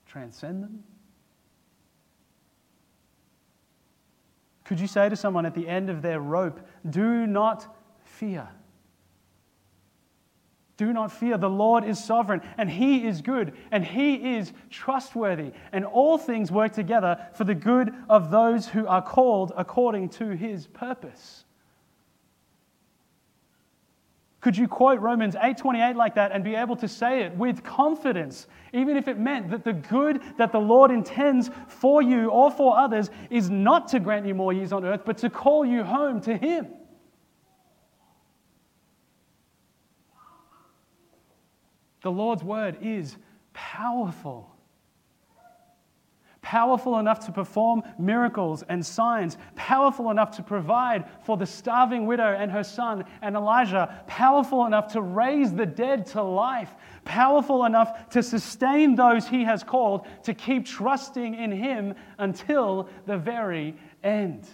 [0.06, 0.82] Transcend them?
[4.64, 8.48] Could you say to someone at the end of their rope, Do not fear?
[10.82, 11.38] Do not fear.
[11.38, 16.50] The Lord is sovereign, and He is good, and He is trustworthy, and all things
[16.50, 21.44] work together for the good of those who are called according to His purpose.
[24.40, 28.48] Could you quote Romans 8:28 like that and be able to say it with confidence,
[28.72, 32.76] even if it meant that the good that the Lord intends for you or for
[32.76, 36.20] others is not to grant you more years on earth, but to call you home
[36.22, 36.66] to Him?
[42.02, 43.16] The Lord's word is
[43.52, 44.48] powerful.
[46.42, 52.34] Powerful enough to perform miracles and signs, powerful enough to provide for the starving widow
[52.36, 58.08] and her son and Elijah, powerful enough to raise the dead to life, powerful enough
[58.10, 64.48] to sustain those he has called to keep trusting in him until the very end.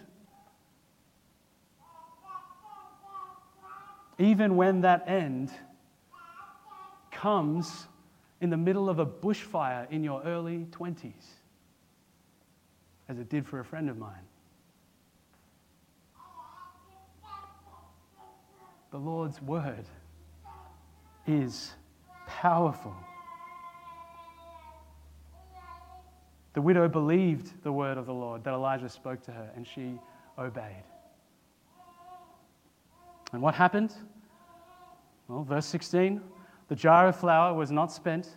[4.18, 5.50] Even when that end
[7.20, 7.88] comes
[8.40, 11.12] in the middle of a bushfire in your early 20s
[13.08, 14.12] as it did for a friend of mine.
[18.90, 19.84] The Lord's word
[21.26, 21.72] is
[22.26, 22.94] powerful.
[26.54, 29.98] The widow believed the word of the Lord that Elijah spoke to her, and she
[30.38, 30.84] obeyed.
[33.32, 33.92] And what happened?
[35.28, 36.22] Well, verse 16
[36.68, 38.28] the jar of flour was not spent,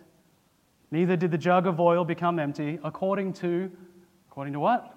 [0.90, 3.70] neither did the jug of oil become empty, according to
[4.32, 4.96] According to what?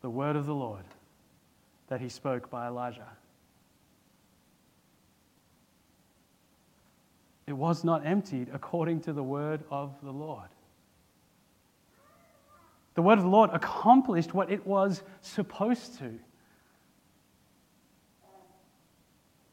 [0.00, 0.84] The word of the Lord
[1.86, 3.06] that he spoke by Elijah.
[7.46, 10.48] It was not emptied according to the word of the Lord.
[12.94, 16.18] The word of the Lord accomplished what it was supposed to.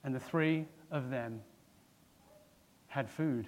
[0.04, 1.42] And the three of them
[2.90, 3.48] had food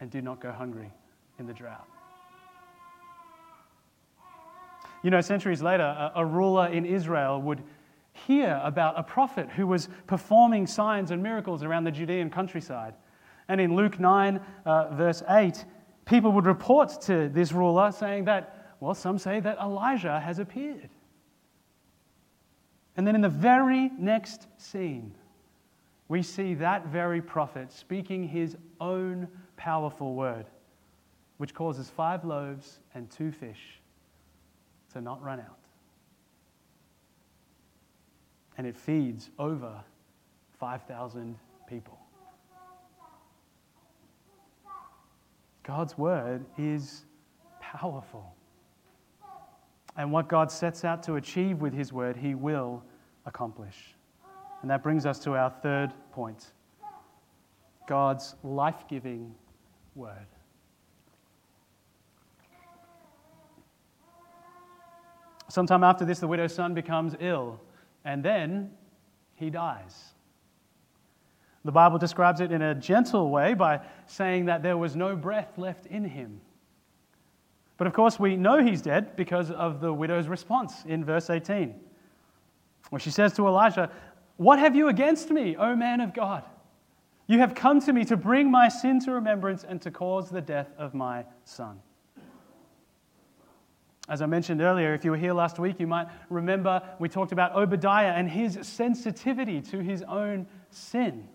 [0.00, 0.90] and did not go hungry
[1.38, 1.86] in the drought.
[5.02, 7.62] You know, centuries later, a, a ruler in Israel would
[8.12, 12.94] hear about a prophet who was performing signs and miracles around the Judean countryside.
[13.48, 15.64] And in Luke 9, uh, verse 8,
[16.04, 20.90] people would report to this ruler saying that, well, some say that Elijah has appeared.
[22.96, 25.14] And then in the very next scene,
[26.10, 30.44] we see that very prophet speaking his own powerful word,
[31.36, 33.80] which causes five loaves and two fish
[34.92, 35.56] to not run out.
[38.58, 39.72] And it feeds over
[40.58, 41.96] 5,000 people.
[45.62, 47.04] God's word is
[47.60, 48.34] powerful.
[49.96, 52.82] And what God sets out to achieve with his word, he will
[53.26, 53.94] accomplish.
[54.62, 56.52] And that brings us to our third point
[57.86, 59.34] God's life giving
[59.94, 60.26] word.
[65.48, 67.60] Sometime after this, the widow's son becomes ill,
[68.04, 68.70] and then
[69.34, 70.14] he dies.
[71.64, 75.58] The Bible describes it in a gentle way by saying that there was no breath
[75.58, 76.40] left in him.
[77.76, 81.74] But of course, we know he's dead because of the widow's response in verse 18,
[82.90, 83.90] where she says to Elijah,
[84.40, 86.44] What have you against me, O man of God?
[87.26, 90.40] You have come to me to bring my sin to remembrance and to cause the
[90.40, 91.78] death of my son.
[94.08, 97.32] As I mentioned earlier, if you were here last week, you might remember we talked
[97.32, 101.28] about Obadiah and his sensitivity to his own sin.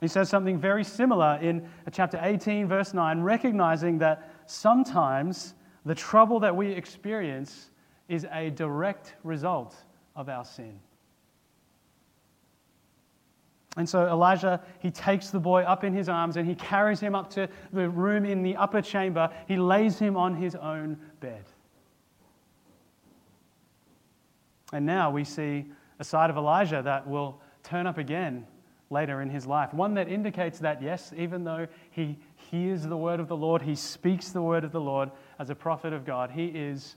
[0.00, 6.40] He says something very similar in chapter 18, verse 9, recognizing that sometimes the trouble
[6.40, 7.70] that we experience
[8.08, 9.76] is a direct result
[10.16, 10.80] of our sin.
[13.78, 17.14] And so Elijah, he takes the boy up in his arms and he carries him
[17.14, 19.30] up to the room in the upper chamber.
[19.46, 21.44] He lays him on his own bed.
[24.72, 25.66] And now we see
[26.00, 28.48] a side of Elijah that will turn up again
[28.90, 29.72] later in his life.
[29.72, 33.76] One that indicates that, yes, even though he hears the word of the Lord, he
[33.76, 36.96] speaks the word of the Lord as a prophet of God, he is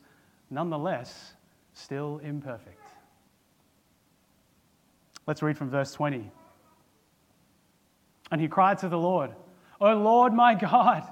[0.49, 1.33] nonetheless
[1.73, 2.81] still imperfect.
[5.27, 6.31] Let's read from verse 20.
[8.31, 9.35] And he cried to the Lord,
[9.79, 11.03] O Lord my God,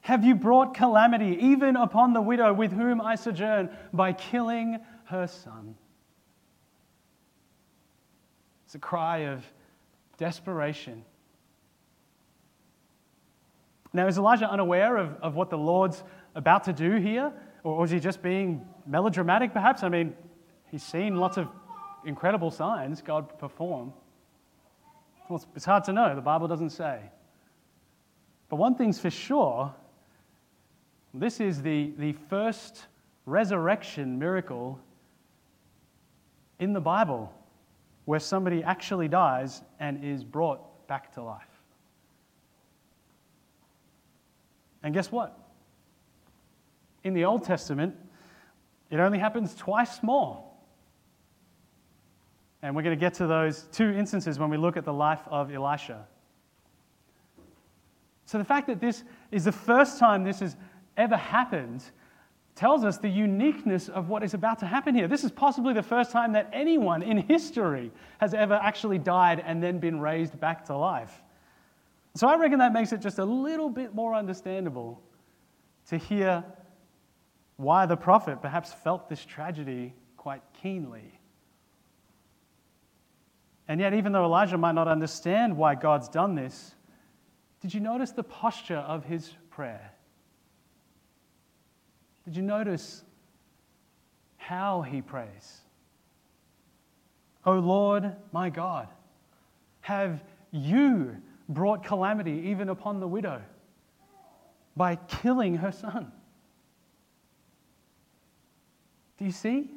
[0.00, 5.26] have you brought calamity even upon the widow with whom I sojourn by killing her
[5.26, 5.76] son?
[8.66, 9.44] It's a cry of
[10.18, 11.04] desperation.
[13.92, 16.02] Now, is Elijah unaware of, of what the Lord's
[16.34, 17.32] about to do here?
[17.62, 19.84] Or was he just being melodramatic, perhaps?
[19.84, 20.14] I mean,
[20.70, 21.48] he's seen lots of
[22.04, 23.92] incredible signs God perform.
[25.28, 26.14] Well, it's hard to know.
[26.14, 27.00] The Bible doesn't say.
[28.48, 29.74] But one thing's for sure
[31.14, 32.86] this is the, the first
[33.24, 34.80] resurrection miracle
[36.58, 37.32] in the Bible
[38.04, 41.42] where somebody actually dies and is brought back to life.
[44.82, 45.38] And guess what?
[47.04, 47.94] In the Old Testament,
[48.90, 50.43] it only happens twice more.
[52.64, 55.20] And we're going to get to those two instances when we look at the life
[55.26, 56.06] of Elisha.
[58.24, 60.56] So the fact that this is the first time this has
[60.96, 61.84] ever happened
[62.54, 65.06] tells us the uniqueness of what is about to happen here.
[65.06, 69.62] This is possibly the first time that anyone in history has ever actually died and
[69.62, 71.22] then been raised back to life.
[72.14, 75.02] So I reckon that makes it just a little bit more understandable
[75.88, 76.42] to hear
[77.58, 81.13] why the prophet perhaps felt this tragedy quite keenly.
[83.66, 86.74] And yet, even though Elijah might not understand why God's done this,
[87.60, 89.92] did you notice the posture of his prayer?
[92.24, 93.02] Did you notice
[94.36, 95.60] how he prays?
[97.46, 98.88] O Lord, my God,
[99.80, 101.16] have you
[101.48, 103.40] brought calamity even upon the widow
[104.76, 106.10] by killing her son?
[109.18, 109.70] Do you see?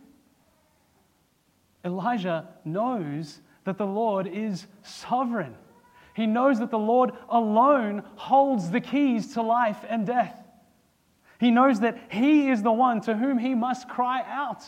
[1.85, 5.53] Elijah knows that the Lord is sovereign.
[6.13, 10.41] He knows that the Lord alone holds the keys to life and death.
[11.37, 14.63] He knows that He is the one to whom he must cry out.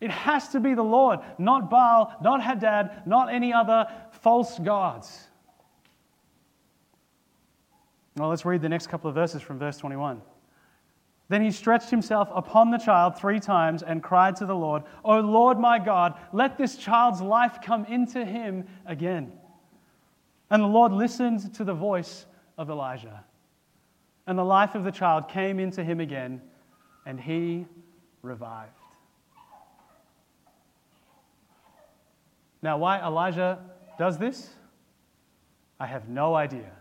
[0.00, 5.28] It has to be the Lord, not Baal, not Hadad, not any other false gods.
[8.16, 10.20] Well, let's read the next couple of verses from verse 21.
[11.30, 15.20] Then he stretched himself upon the child three times and cried to the Lord, O
[15.20, 19.30] Lord my God, let this child's life come into him again.
[20.50, 22.26] And the Lord listened to the voice
[22.58, 23.24] of Elijah.
[24.26, 26.42] And the life of the child came into him again,
[27.06, 27.64] and he
[28.22, 28.72] revived.
[32.60, 33.60] Now, why Elijah
[34.00, 34.50] does this,
[35.78, 36.72] I have no idea.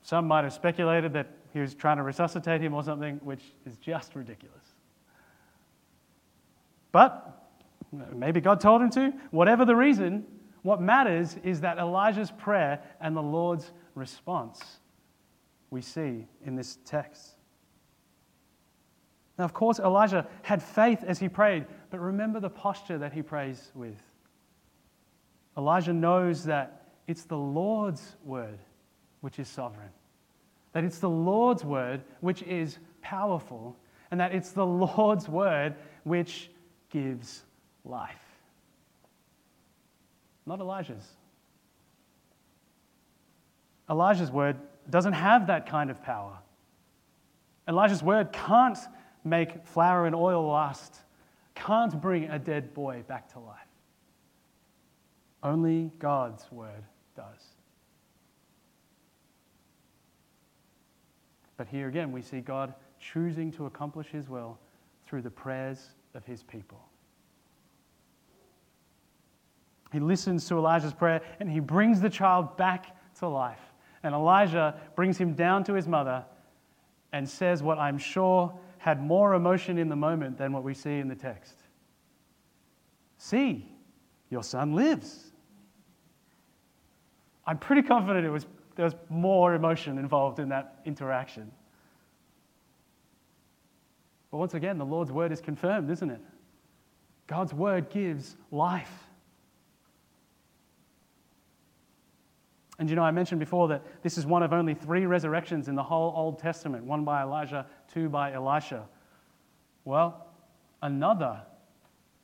[0.00, 3.76] Some might have speculated that he was trying to resuscitate him or something, which is
[3.76, 4.64] just ridiculous.
[6.92, 7.48] But
[8.14, 9.12] maybe God told him to.
[9.30, 10.24] Whatever the reason,
[10.62, 14.60] what matters is that Elijah's prayer and the Lord's response
[15.70, 17.36] we see in this text.
[19.38, 23.22] Now, of course, Elijah had faith as he prayed, but remember the posture that he
[23.22, 24.00] prays with.
[25.56, 28.58] Elijah knows that it's the Lord's word
[29.20, 29.90] which is sovereign,
[30.72, 33.76] that it's the Lord's word which is powerful,
[34.10, 34.66] and that it's the
[34.96, 36.50] Lord's word which
[36.90, 37.42] gives
[37.84, 38.16] life.
[40.46, 41.06] Not Elijah's.
[43.88, 44.56] Elijah's word
[44.90, 46.38] doesn't have that kind of power.
[47.68, 48.78] Elijah's word can't
[49.24, 50.96] make flour and oil last,
[51.54, 53.58] can't bring a dead boy back to life.
[55.42, 56.84] Only God's word
[57.16, 57.51] does.
[61.62, 64.58] But here again, we see God choosing to accomplish his will
[65.06, 66.82] through the prayers of his people.
[69.92, 73.60] He listens to Elijah's prayer and he brings the child back to life.
[74.02, 76.24] And Elijah brings him down to his mother,
[77.12, 80.98] and says what I'm sure had more emotion in the moment than what we see
[80.98, 81.54] in the text.
[83.18, 83.70] See,
[84.30, 85.30] your son lives.
[87.46, 91.50] I'm pretty confident it was, there was more emotion involved in that interaction.
[94.30, 96.20] But once again, the Lord's word is confirmed, isn't it?
[97.26, 98.92] God's word gives life.
[102.78, 105.74] And you know, I mentioned before that this is one of only three resurrections in
[105.74, 108.88] the whole Old Testament one by Elijah, two by Elisha.
[109.84, 110.26] Well,
[110.80, 111.42] another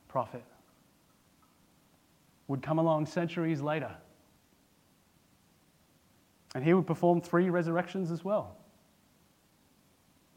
[0.07, 0.43] prophet
[2.47, 3.95] would come along centuries later.
[6.55, 8.57] And he would perform three resurrections as well.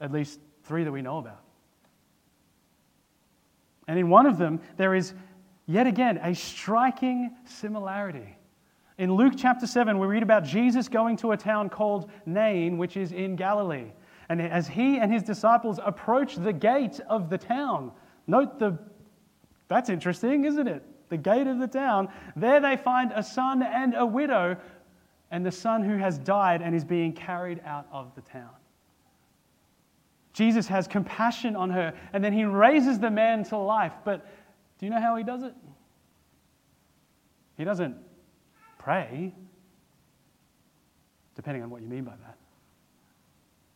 [0.00, 1.42] At least three that we know about.
[3.88, 5.14] And in one of them, there is
[5.66, 8.36] yet again a striking similarity.
[8.98, 12.96] In Luke chapter 7, we read about Jesus going to a town called Nain, which
[12.96, 13.90] is in Galilee.
[14.28, 17.92] And as he and his disciples approach the gate of the town,
[18.26, 18.78] note the,
[19.68, 20.82] that's interesting, isn't it?
[21.08, 24.56] The gate of the town, there they find a son and a widow,
[25.32, 28.50] and the son who has died and is being carried out of the town.
[30.34, 33.94] Jesus has compassion on her, and then he raises the man to life.
[34.04, 34.26] But
[34.78, 35.54] do you know how he does it?
[37.56, 37.96] He doesn't
[38.78, 39.34] pray,
[41.34, 42.36] depending on what you mean by that.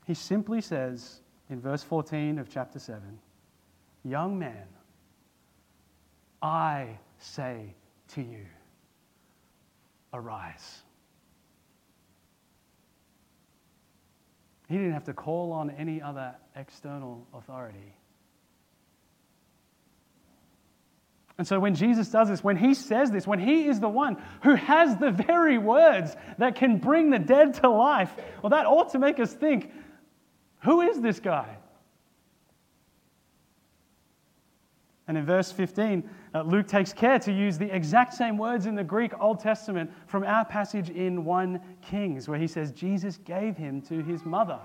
[0.07, 3.01] He simply says in verse 14 of chapter 7
[4.05, 4.67] Young man,
[6.43, 7.75] I say
[8.09, 8.47] to you,
[10.13, 10.83] arise.
[14.69, 17.95] He didn't have to call on any other external authority.
[21.39, 24.17] And so when Jesus does this, when he says this, when he is the one
[24.43, 28.13] who has the very words that can bring the dead to life,
[28.43, 29.71] well, that ought to make us think
[30.61, 31.59] who is this guy?
[35.09, 38.75] And in verse 15, uh, Luke takes care to use the exact same words in
[38.75, 43.57] the Greek Old Testament from our passage in 1 Kings, where he says, Jesus gave
[43.57, 44.59] him to his mother.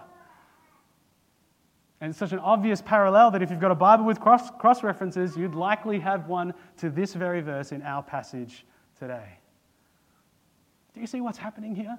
[1.99, 4.81] And it's such an obvious parallel that if you've got a Bible with cross, cross
[4.81, 8.65] references, you'd likely have one to this very verse in our passage
[8.97, 9.37] today.
[10.95, 11.97] Do you see what's happening here?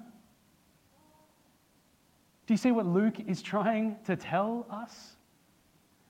[2.45, 5.12] Do you see what Luke is trying to tell us?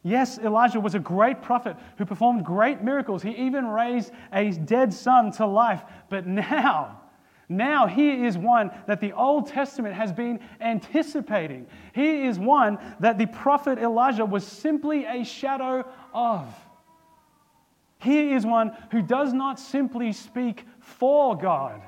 [0.04, 3.24] Yes, Elijah was a great prophet who performed great miracles.
[3.24, 5.84] He even raised a dead son to life.
[6.10, 7.02] But now,
[7.50, 11.68] now, he is one that the Old Testament has been anticipating.
[11.94, 16.48] He is one that the prophet Elijah was simply a shadow of.
[18.00, 21.82] He is one who does not simply speak for God.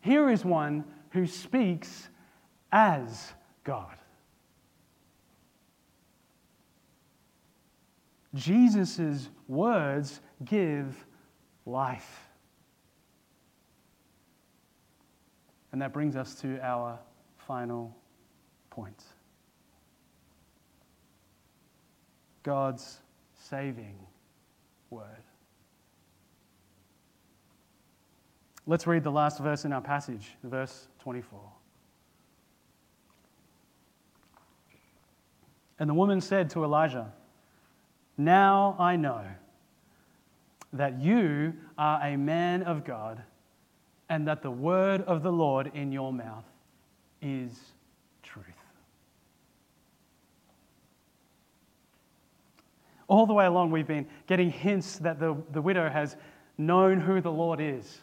[0.00, 2.08] Here is one who speaks
[2.70, 3.32] as
[3.64, 3.96] God.
[8.34, 11.04] Jesus' words give
[11.66, 12.28] life.
[15.72, 16.98] And that brings us to our
[17.36, 17.96] final
[18.70, 19.02] point
[22.42, 22.98] God's
[23.34, 23.98] saving
[24.90, 25.06] word.
[28.66, 31.40] Let's read the last verse in our passage, verse 24.
[35.78, 37.12] And the woman said to Elijah,
[38.24, 39.24] Now I know
[40.72, 43.22] that you are a man of God
[44.08, 46.44] and that the word of the Lord in your mouth
[47.20, 47.50] is
[48.22, 48.46] truth.
[53.08, 56.16] All the way along, we've been getting hints that the, the widow has
[56.56, 58.00] known who the Lord is,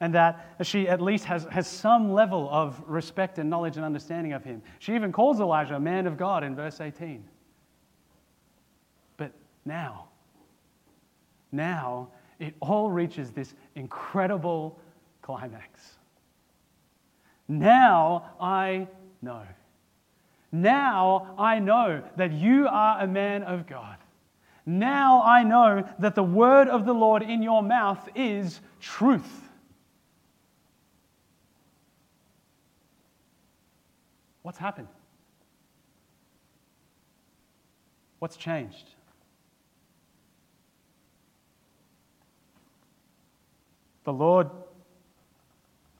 [0.00, 4.32] and that she at least has, has some level of respect and knowledge and understanding
[4.32, 4.62] of him.
[4.78, 7.24] She even calls Elijah a man of God in verse 18.
[9.70, 10.08] Now,
[11.52, 12.08] now,
[12.40, 14.80] it all reaches this incredible
[15.22, 15.98] climax.
[17.46, 18.88] Now I
[19.22, 19.42] know.
[20.50, 23.96] Now I know that you are a man of God.
[24.66, 29.48] Now I know that the word of the Lord in your mouth is truth.
[34.42, 34.88] What's happened?
[38.18, 38.94] What's changed?
[44.10, 44.50] The Lord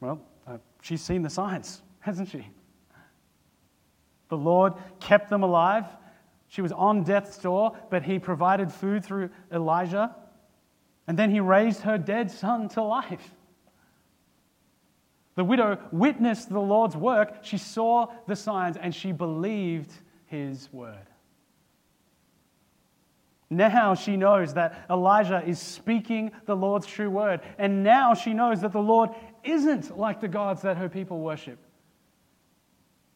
[0.00, 2.44] well, uh, she's seen the signs, hasn't she?
[4.30, 5.84] The Lord kept them alive.
[6.48, 10.16] She was on death's door, but he provided food through Elijah.
[11.06, 13.32] And then he raised her dead son to life.
[15.36, 19.92] The widow witnessed the Lord's work, she saw the signs, and she believed
[20.26, 21.06] his word.
[23.50, 27.40] Now she knows that Elijah is speaking the Lord's true word.
[27.58, 29.10] And now she knows that the Lord
[29.42, 31.58] isn't like the gods that her people worship.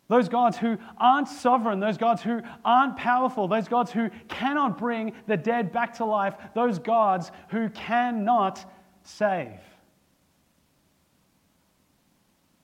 [0.08, 5.12] Those gods who aren't sovereign, those gods who aren't powerful, those gods who cannot bring
[5.26, 8.70] the dead back to life, those gods who cannot
[9.02, 9.60] save.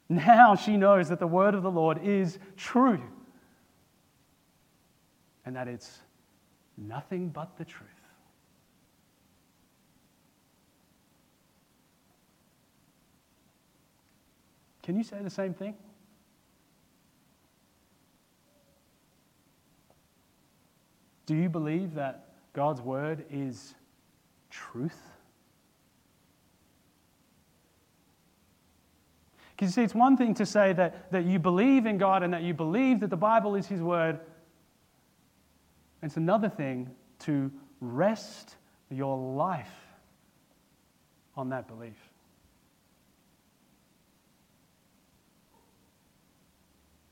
[0.08, 3.00] Now she knows that the word of the Lord is true
[5.46, 6.00] and that it's
[6.86, 7.88] nothing but the truth.
[14.82, 15.74] Can you say the same thing?
[21.26, 23.74] Do you believe that God's word is
[24.50, 25.00] truth?
[29.54, 32.32] Because you see, it's one thing to say that, that you believe in God and
[32.32, 34.18] that you believe that the Bible is His word.
[36.02, 36.90] It's another thing
[37.20, 38.56] to rest
[38.90, 39.68] your life
[41.36, 41.96] on that belief.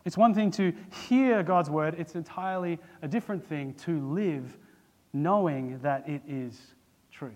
[0.05, 0.73] It's one thing to
[1.09, 4.57] hear God's word, it's entirely a different thing to live
[5.13, 6.59] knowing that it is
[7.13, 7.35] truth.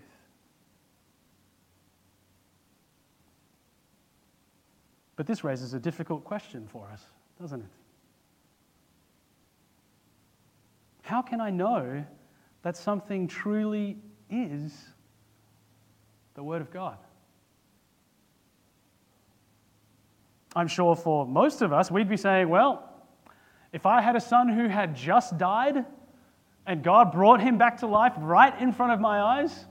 [5.15, 7.03] But this raises a difficult question for us,
[7.39, 7.82] doesn't it?
[11.03, 12.05] How can I know
[12.63, 13.97] that something truly
[14.29, 14.73] is
[16.33, 16.97] the Word of God?
[20.55, 22.89] I'm sure for most of us, we'd be saying, well,
[23.73, 25.85] if I had a son who had just died
[26.65, 29.65] and God brought him back to life right in front of my eyes,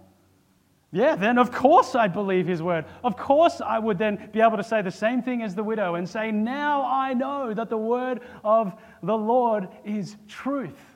[0.91, 2.85] yeah, then of course I'd believe his word.
[3.03, 5.95] Of course I would then be able to say the same thing as the widow
[5.95, 10.92] and say, Now I know that the word of the Lord is truth.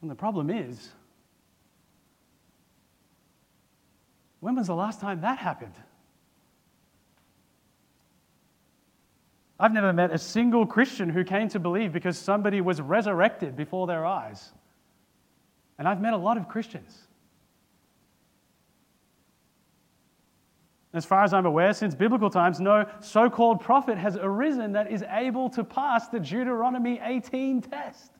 [0.00, 0.90] And the problem is,
[4.40, 5.74] when was the last time that happened?
[9.60, 13.88] I've never met a single Christian who came to believe because somebody was resurrected before
[13.88, 14.52] their eyes.
[15.78, 17.08] And I've met a lot of Christians.
[20.94, 24.90] As far as I'm aware, since biblical times, no so called prophet has arisen that
[24.90, 28.17] is able to pass the Deuteronomy 18 test.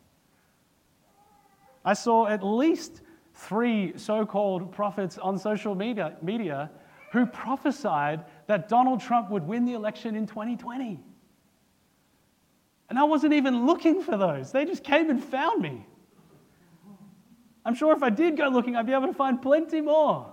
[1.84, 3.02] I saw at least
[3.34, 6.70] three so called prophets on social media, media
[7.12, 11.00] who prophesied that Donald Trump would win the election in 2020.
[12.90, 15.86] And I wasn't even looking for those, they just came and found me.
[17.64, 20.32] I'm sure if I did go looking, I'd be able to find plenty more.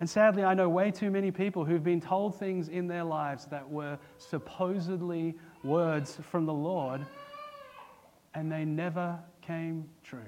[0.00, 3.46] And sadly, I know way too many people who've been told things in their lives
[3.46, 7.00] that were supposedly words from the Lord,
[8.34, 10.20] and they never came true.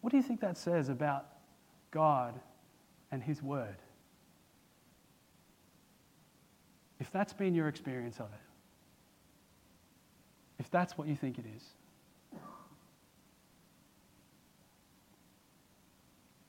[0.00, 1.26] What do you think that says about
[1.90, 2.40] God
[3.10, 3.76] and His Word.
[6.98, 8.40] If that's been your experience of it,
[10.58, 11.64] if that's what you think it is,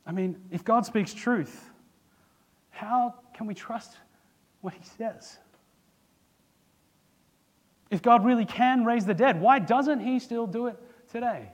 [0.05, 1.69] I mean, if God speaks truth,
[2.69, 3.97] how can we trust
[4.59, 5.37] what He says?
[7.91, 10.77] If God really can raise the dead, why doesn't He still do it
[11.11, 11.51] today?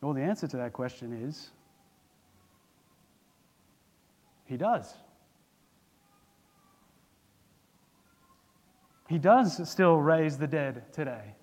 [0.00, 1.50] Well, the answer to that question is
[4.46, 4.94] He does.
[9.08, 11.34] He does still raise the dead today.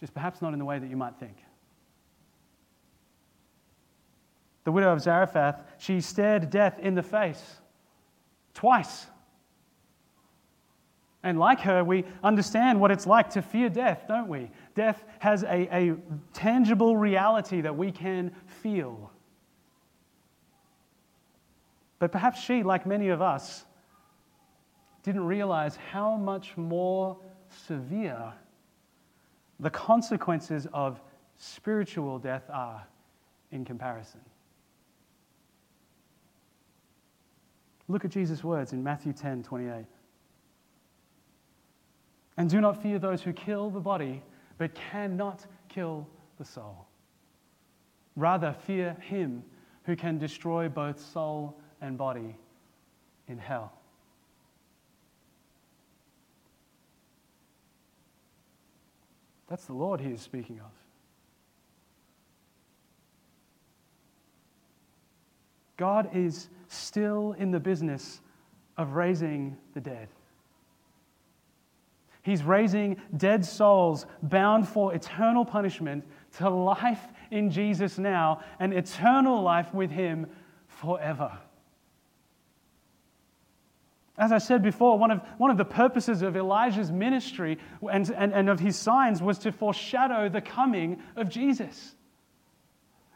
[0.00, 1.36] Just perhaps not in the way that you might think.
[4.66, 7.60] The widow of Zarephath, she stared death in the face
[8.52, 9.06] twice.
[11.22, 14.50] And like her, we understand what it's like to fear death, don't we?
[14.74, 15.94] Death has a, a
[16.32, 19.12] tangible reality that we can feel.
[22.00, 23.64] But perhaps she, like many of us,
[25.04, 27.16] didn't realize how much more
[27.68, 28.32] severe
[29.60, 31.00] the consequences of
[31.36, 32.84] spiritual death are
[33.52, 34.22] in comparison.
[37.88, 39.84] Look at Jesus' words in Matthew 10 28.
[42.36, 44.22] And do not fear those who kill the body,
[44.58, 46.06] but cannot kill
[46.38, 46.86] the soul.
[48.14, 49.42] Rather, fear him
[49.84, 52.36] who can destroy both soul and body
[53.28, 53.72] in hell.
[59.48, 60.85] That's the Lord he is speaking of.
[65.76, 68.20] God is still in the business
[68.76, 70.08] of raising the dead.
[72.22, 76.04] He's raising dead souls bound for eternal punishment
[76.38, 77.00] to life
[77.30, 80.26] in Jesus now and eternal life with Him
[80.66, 81.38] forever.
[84.18, 87.58] As I said before, one of, one of the purposes of Elijah's ministry
[87.90, 91.95] and, and, and of his signs was to foreshadow the coming of Jesus.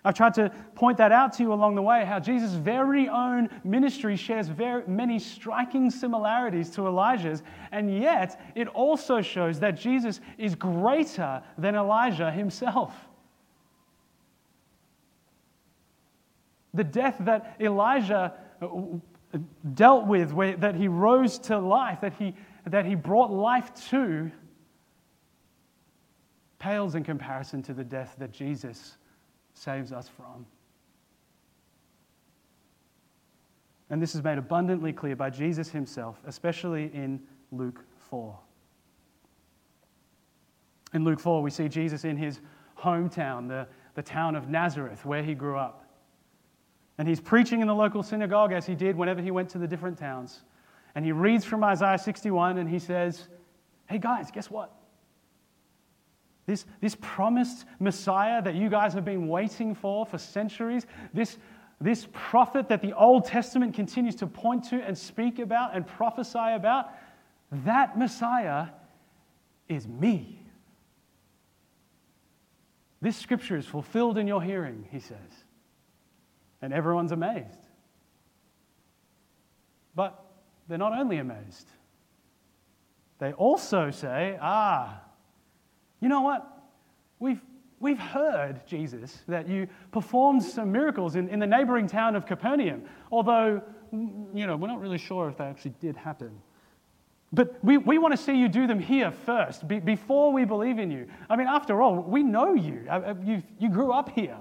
[0.04, 3.50] I've tried to point that out to you along the way how Jesus' very own
[3.64, 10.20] ministry shares very, many striking similarities to Elijah's, and yet it also shows that Jesus
[10.38, 12.94] is greater than Elijah himself.
[16.72, 18.32] The death that Elijah
[18.62, 19.38] uh,
[19.74, 22.34] dealt with, where, that he rose to life, that he,
[22.64, 24.30] that he brought life to,
[26.58, 28.96] pales in comparison to the death that Jesus
[29.60, 30.46] saves us from.
[33.90, 37.20] And this is made abundantly clear by Jesus himself, especially in
[37.52, 38.38] Luke 4.
[40.94, 42.40] In Luke 4, we see Jesus in his
[42.78, 45.84] hometown, the, the town of Nazareth, where he grew up.
[46.96, 49.66] And he's preaching in the local synagogue as he did whenever he went to the
[49.66, 50.40] different towns.
[50.94, 53.28] And he reads from Isaiah 61 and he says,
[53.86, 54.79] Hey guys, guess what?
[56.50, 60.84] This, this promised Messiah that you guys have been waiting for for centuries,
[61.14, 61.38] this,
[61.80, 66.40] this prophet that the Old Testament continues to point to and speak about and prophesy
[66.40, 66.90] about,
[67.52, 68.66] that Messiah
[69.68, 70.42] is me.
[73.00, 75.44] This scripture is fulfilled in your hearing, he says.
[76.60, 77.60] And everyone's amazed.
[79.94, 80.20] But
[80.66, 81.68] they're not only amazed,
[83.20, 85.00] they also say, ah,
[86.00, 86.46] you know what?
[87.18, 87.40] We've,
[87.78, 92.82] we've heard, Jesus, that you performed some miracles in, in the neighboring town of Capernaum,
[93.12, 96.30] although, you know, we're not really sure if they actually did happen.
[97.32, 100.78] But we, we want to see you do them here first, be, before we believe
[100.78, 101.06] in you.
[101.28, 102.86] I mean, after all, we know you.
[102.88, 104.36] Uh, uh, you, you grew up here.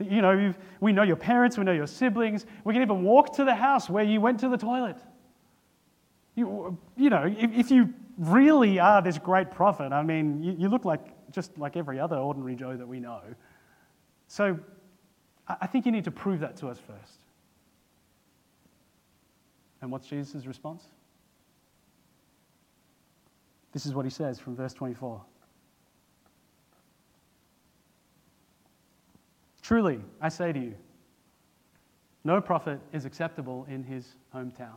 [0.00, 2.46] You know, we know your parents, we know your siblings.
[2.64, 4.96] We can even walk to the house where you went to the toilet.
[6.34, 10.68] You, you know, if, if you really are this great prophet, I mean, you, you
[10.68, 11.00] look like
[11.32, 13.20] just like every other ordinary Joe that we know.
[14.28, 14.58] So
[15.46, 17.20] I think you need to prove that to us first.
[19.82, 20.84] And what's Jesus' response?
[23.72, 25.20] This is what he says from verse 24.
[29.60, 30.74] Truly, I say to you,
[32.22, 34.76] no prophet is acceptable in his hometown.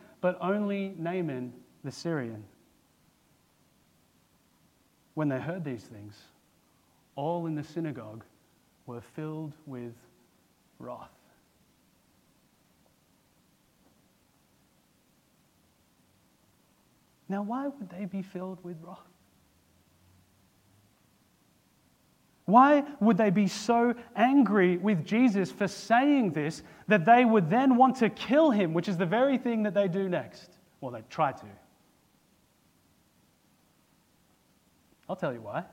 [0.21, 1.51] but only Naaman
[1.83, 2.43] the Syrian.
[5.15, 6.15] When they heard these things,
[7.15, 8.23] all in the synagogue
[8.85, 9.93] were filled with
[10.79, 11.09] wrath.
[17.27, 18.97] Now, why would they be filled with wrath?
[22.45, 27.77] Why would they be so angry with Jesus for saying this that they would then
[27.77, 30.49] want to kill him, which is the very thing that they do next?
[30.81, 31.45] Well, they try to.
[35.07, 35.63] I'll tell you why.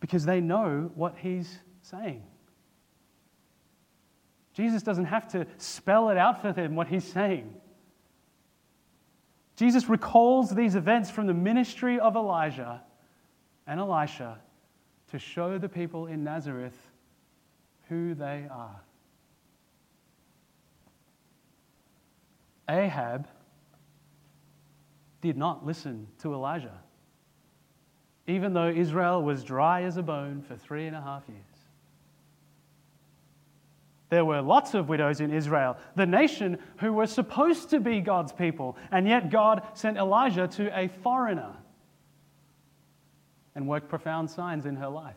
[0.00, 2.22] Because they know what he's saying.
[4.52, 7.54] Jesus doesn't have to spell it out for them what he's saying.
[9.56, 12.82] Jesus recalls these events from the ministry of Elijah
[13.66, 14.38] and Elisha
[15.10, 16.87] to show the people in Nazareth
[17.88, 18.80] who they are.
[22.68, 23.26] Ahab
[25.20, 26.78] did not listen to Elijah,
[28.26, 31.42] even though Israel was dry as a bone for three and a half years.
[34.10, 38.32] There were lots of widows in Israel, the nation who were supposed to be God's
[38.32, 41.54] people, and yet God sent Elijah to a foreigner
[43.54, 45.16] and worked profound signs in her life.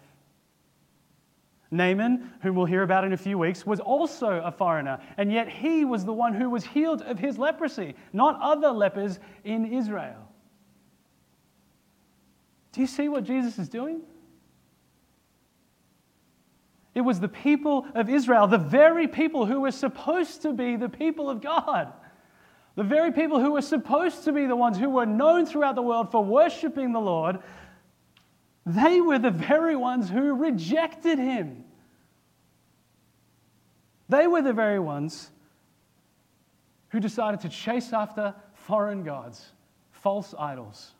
[1.72, 5.48] Naaman, whom we'll hear about in a few weeks, was also a foreigner, and yet
[5.48, 10.28] he was the one who was healed of his leprosy, not other lepers in Israel.
[12.74, 14.02] Do you see what Jesus is doing?
[16.94, 20.90] It was the people of Israel, the very people who were supposed to be the
[20.90, 21.94] people of God.
[22.76, 25.82] The very people who were supposed to be the ones who were known throughout the
[25.82, 27.40] world for worshiping the Lord,
[28.66, 31.64] they were the very ones who rejected him.
[34.10, 35.32] They were the very ones
[36.90, 39.52] who decided to chase after foreign gods,
[39.92, 40.92] false idols.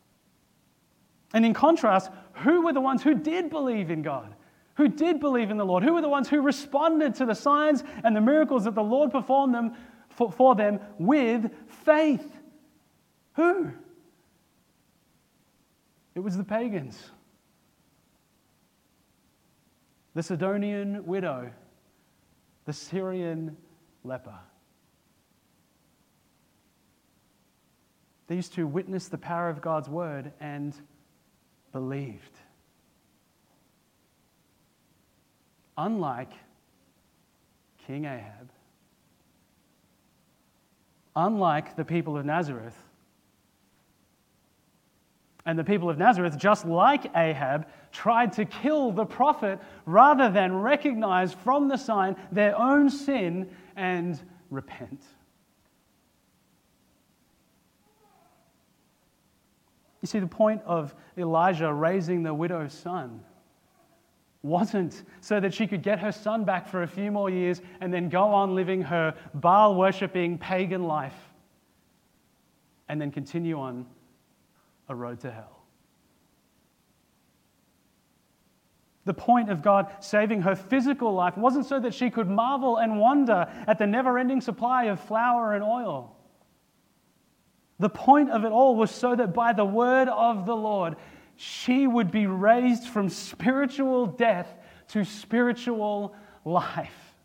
[1.34, 4.34] And in contrast, who were the ones who did believe in God?
[4.76, 5.84] Who did believe in the Lord?
[5.84, 9.12] Who were the ones who responded to the signs and the miracles that the Lord
[9.12, 9.76] performed them
[10.10, 12.38] for, for them with faith?
[13.34, 13.72] Who?
[16.16, 17.11] It was the pagans.
[20.14, 21.52] The Sidonian widow,
[22.66, 23.56] the Syrian
[24.04, 24.40] leper.
[28.28, 30.76] These two witnessed the power of God's word and
[31.72, 32.40] believed.
[35.78, 36.32] Unlike
[37.88, 38.50] King Ahab,
[41.16, 42.78] unlike the people of Nazareth,
[45.46, 50.62] and the people of Nazareth, just like Ahab, tried to kill the prophet rather than
[50.62, 54.20] recognize from the sign their own sin and
[54.50, 55.04] repent.
[60.02, 63.22] You see, the point of Elijah raising the widow's son
[64.44, 67.94] wasn't so that she could get her son back for a few more years and
[67.94, 71.16] then go on living her Baal worshipping pagan life
[72.90, 73.86] and then continue on
[74.92, 75.64] a road to hell.
[79.06, 83.00] The point of God saving her physical life wasn't so that she could marvel and
[83.00, 86.16] wonder at the never ending supply of flour and oil.
[87.80, 90.98] The point of it all was so that by the word of the Lord,
[91.36, 94.54] she would be raised from spiritual death
[94.90, 96.14] to spiritual
[96.46, 97.16] life.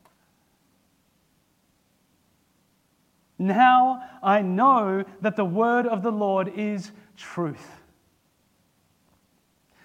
[3.39, 7.67] Now I know that the word of the Lord is truth.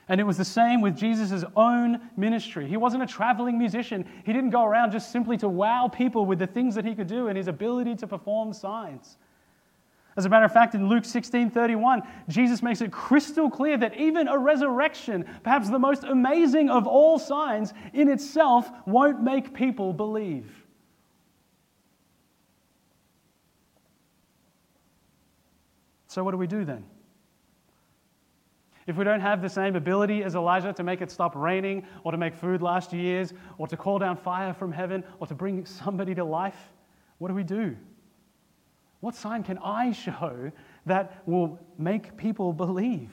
[0.07, 2.67] And it was the same with Jesus' own ministry.
[2.67, 4.05] He wasn't a traveling musician.
[4.25, 7.07] He didn't go around just simply to wow people with the things that he could
[7.07, 9.17] do and his ability to perform signs.
[10.17, 13.95] As a matter of fact, in Luke 16 31, Jesus makes it crystal clear that
[13.95, 19.93] even a resurrection, perhaps the most amazing of all signs, in itself won't make people
[19.93, 20.51] believe.
[26.07, 26.83] So, what do we do then?
[28.87, 32.11] If we don't have the same ability as Elijah to make it stop raining, or
[32.11, 35.65] to make food last years, or to call down fire from heaven, or to bring
[35.65, 36.71] somebody to life,
[37.19, 37.77] what do we do?
[39.01, 40.51] What sign can I show
[40.85, 43.11] that will make people believe?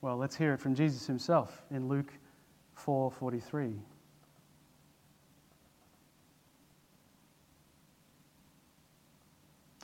[0.00, 2.12] Well, let's hear it from Jesus himself in Luke
[2.74, 3.78] 4:43.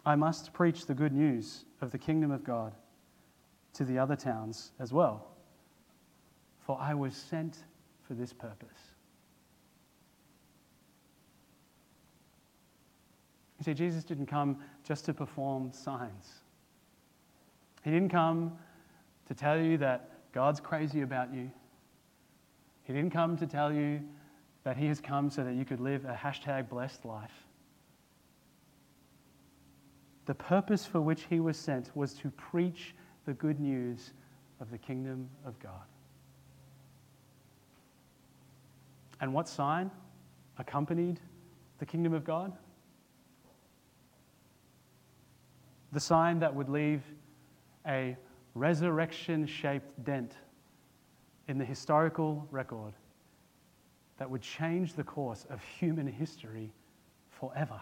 [0.05, 2.75] I must preach the good news of the kingdom of God
[3.75, 5.29] to the other towns as well,
[6.59, 7.59] for I was sent
[8.03, 8.95] for this purpose.
[13.59, 16.43] You see, Jesus didn't come just to perform signs.
[17.83, 18.57] He didn't come
[19.27, 21.51] to tell you that God's crazy about you.
[22.85, 24.01] He didn't come to tell you
[24.65, 27.48] that He has come so that you could live a hashtag blessed life.
[30.29, 34.13] The purpose for which He was sent was to preach the good news
[34.61, 35.89] of the kingdom of God.
[39.21, 39.91] And what sign
[40.59, 41.19] accompanied
[41.81, 42.53] the kingdom of God?
[45.93, 47.03] the sign that would leave
[47.87, 48.17] a
[48.55, 50.35] resurrection shaped dent
[51.47, 52.93] in the historical record
[54.19, 56.73] that would change the course of human history
[57.31, 57.81] forever.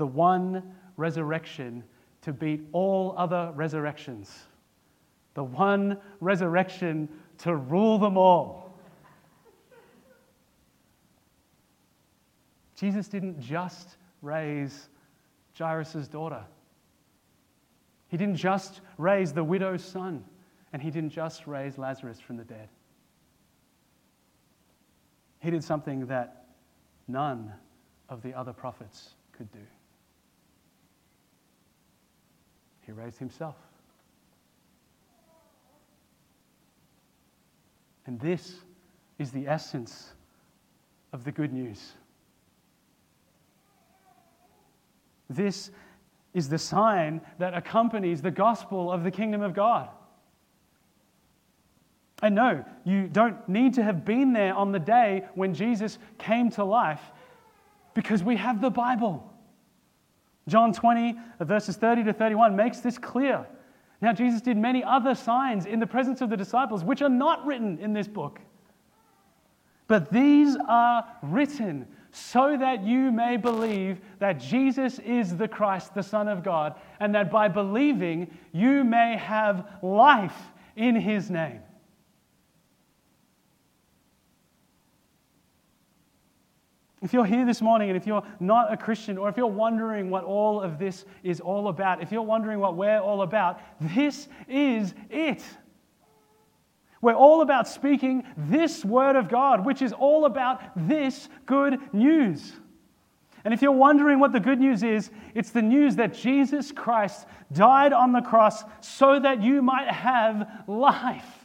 [0.00, 0.62] The one
[0.96, 1.84] resurrection
[2.22, 4.34] to beat all other resurrections.
[5.34, 7.06] The one resurrection
[7.40, 8.72] to rule them all.
[12.76, 14.88] Jesus didn't just raise
[15.58, 16.44] Jairus' daughter.
[18.08, 20.24] He didn't just raise the widow's son,
[20.72, 22.70] and he didn't just raise Lazarus from the dead.
[25.40, 26.46] He did something that
[27.06, 27.52] none
[28.08, 29.58] of the other prophets could do.
[32.86, 33.56] He raised himself.
[38.06, 38.56] And this
[39.18, 40.12] is the essence
[41.12, 41.92] of the good news.
[45.28, 45.70] This
[46.34, 49.88] is the sign that accompanies the gospel of the kingdom of God.
[52.22, 56.50] And no, you don't need to have been there on the day when Jesus came
[56.50, 57.00] to life
[57.94, 59.29] because we have the Bible.
[60.50, 63.46] John 20, verses 30 to 31 makes this clear.
[64.02, 67.46] Now, Jesus did many other signs in the presence of the disciples, which are not
[67.46, 68.40] written in this book.
[69.86, 76.02] But these are written so that you may believe that Jesus is the Christ, the
[76.02, 81.60] Son of God, and that by believing you may have life in his name.
[87.02, 90.10] If you're here this morning and if you're not a Christian, or if you're wondering
[90.10, 94.28] what all of this is all about, if you're wondering what we're all about, this
[94.48, 95.42] is it.
[97.00, 102.52] We're all about speaking this word of God, which is all about this good news.
[103.44, 107.26] And if you're wondering what the good news is, it's the news that Jesus Christ
[107.52, 111.40] died on the cross so that you might have life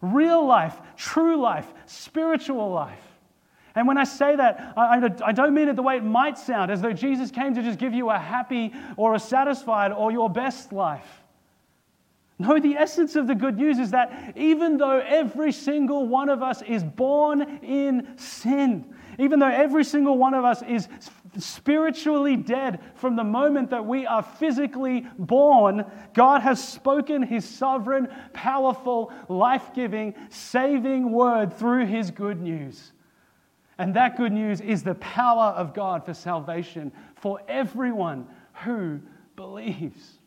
[0.00, 3.05] real life, true life, spiritual life.
[3.76, 6.70] And when I say that, I, I, don't mean it the way it might sound,
[6.70, 10.30] as though Jesus came to just give you a happy or a satisfied or your
[10.30, 11.22] best life.
[12.38, 16.42] No, the essence of the good news is that even though every single one of
[16.42, 20.88] us is born in sin, even though every single one of us is
[21.38, 28.08] spiritually dead from the moment that we are physically born, God has spoken his sovereign,
[28.32, 32.92] powerful, life giving, saving word through his good news.
[33.78, 38.26] And that good news is the power of God for salvation for everyone
[38.64, 39.00] who
[39.36, 40.18] believes.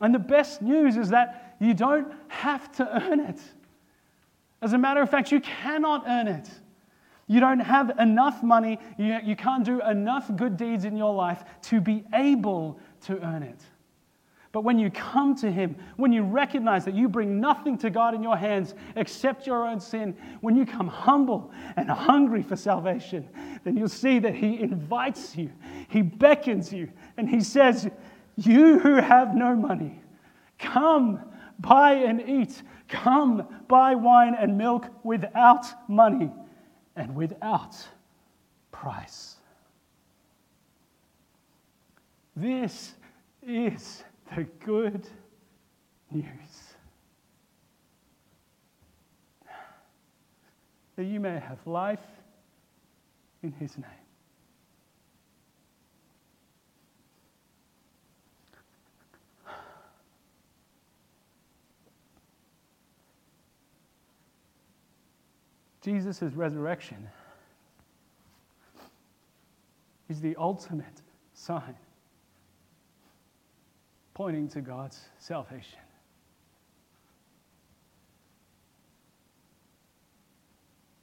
[0.00, 3.40] And the best news is that you don't have to earn it.
[4.62, 6.48] As a matter of fact, you cannot earn it.
[7.26, 11.44] You don't have enough money, you, you can't do enough good deeds in your life
[11.62, 13.60] to be able to earn it.
[14.58, 18.12] But when you come to Him, when you recognize that you bring nothing to God
[18.12, 23.28] in your hands except your own sin, when you come humble and hungry for salvation,
[23.62, 25.52] then you'll see that He invites you,
[25.88, 27.88] He beckons you, and He says,
[28.34, 30.02] You who have no money,
[30.58, 31.20] come,
[31.60, 32.60] buy and eat.
[32.88, 36.32] Come, buy wine and milk without money
[36.96, 37.76] and without
[38.72, 39.36] price.
[42.34, 42.96] This
[43.46, 44.02] is
[44.36, 45.06] the good
[46.10, 46.24] news
[50.96, 52.00] that you may have life
[53.42, 53.84] in his name.
[65.80, 67.08] Jesus' resurrection
[70.10, 71.02] is the ultimate
[71.32, 71.76] sign
[74.18, 75.78] pointing to God's salvation.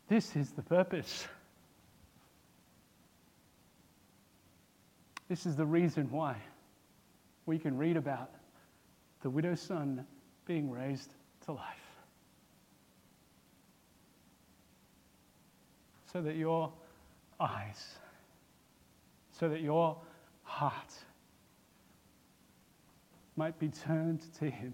[0.10, 1.26] This is the purpose.
[5.30, 6.36] This is the reason why
[7.46, 8.32] we can read about
[9.22, 10.06] the widow's son
[10.46, 11.14] being raised
[11.46, 11.64] to life.
[16.12, 16.70] So that your
[17.40, 17.96] eyes,
[19.32, 19.96] so that your
[20.44, 20.94] heart
[23.36, 24.74] might be turned to Him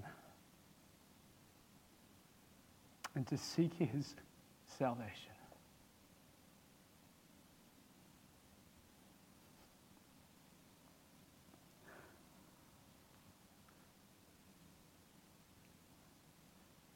[3.15, 4.15] and to seek His
[4.65, 5.31] salvation.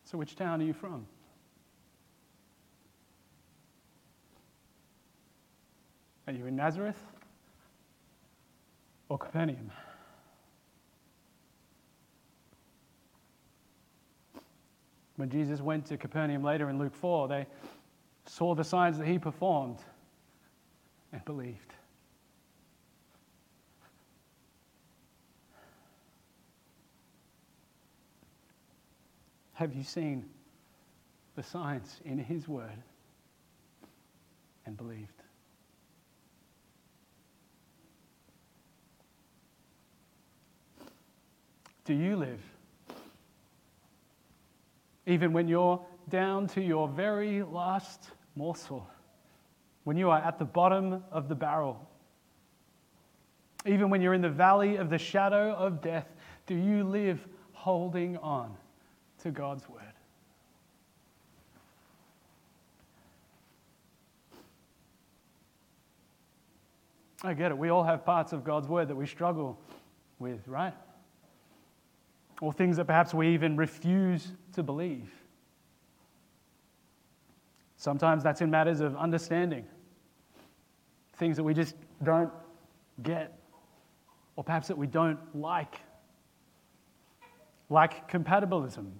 [0.06, 1.06] So, which town are you from?
[6.28, 7.02] Are you in Nazareth
[9.10, 9.72] or Capernaum?
[15.18, 17.46] When Jesus went to Capernaum later in Luke 4, they
[18.26, 19.80] saw the signs that he performed
[21.14, 21.74] and believed.
[29.54, 30.26] Have you seen
[31.38, 32.84] the signs in his word
[34.66, 35.24] and believed?
[41.86, 42.42] Do you live
[45.08, 48.88] even when you're down to your very last morsel,
[49.84, 51.90] when you are at the bottom of the barrel,
[53.66, 56.08] even when you're in the valley of the shadow of death,
[56.46, 58.56] do you live holding on
[59.24, 59.82] to God's word?
[67.24, 67.58] I get it.
[67.58, 69.60] We all have parts of God's word that we struggle
[70.20, 70.76] with, right?
[72.42, 75.10] Or things that perhaps we even refuse to believe.
[77.78, 79.66] Sometimes that's in matters of understanding,
[81.18, 82.32] things that we just don't
[83.04, 83.38] get,
[84.36, 85.80] or perhaps that we don't like,
[87.70, 88.92] like compatibilism.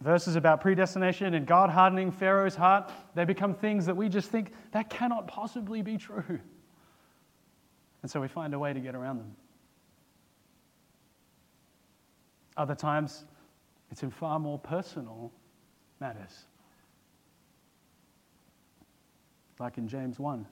[0.00, 4.52] Verses about predestination and God hardening Pharaoh's heart, they become things that we just think
[4.72, 6.40] that cannot possibly be true.
[8.02, 9.34] And so we find a way to get around them.
[12.58, 13.24] Other times,
[13.90, 15.32] it's in far more personal
[16.00, 16.46] matters.
[19.60, 20.44] Like in James 1.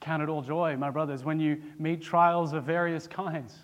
[0.00, 3.56] Count it all joy, my brothers, when you meet trials of various kinds,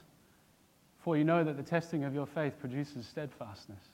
[0.99, 3.85] for you know that the testing of your faith produces steadfastness.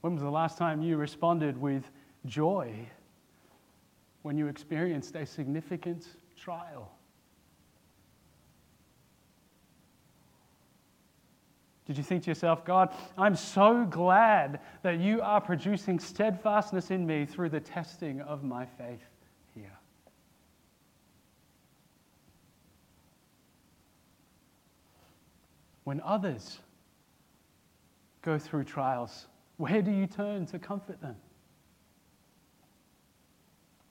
[0.00, 1.88] When was the last time you responded with
[2.26, 2.74] joy
[4.22, 6.90] when you experienced a significant trial?
[11.86, 17.06] Did you think to yourself, God, I'm so glad that you are producing steadfastness in
[17.06, 19.02] me through the testing of my faith
[19.54, 19.76] here?
[25.84, 26.58] When others
[28.22, 29.26] go through trials,
[29.58, 31.16] where do you turn to comfort them?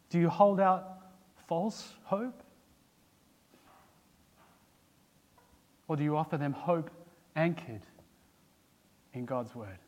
[0.09, 0.97] Do you hold out
[1.47, 2.41] false hope?
[5.87, 6.89] Or do you offer them hope
[7.35, 7.81] anchored
[9.13, 9.79] in God's Word.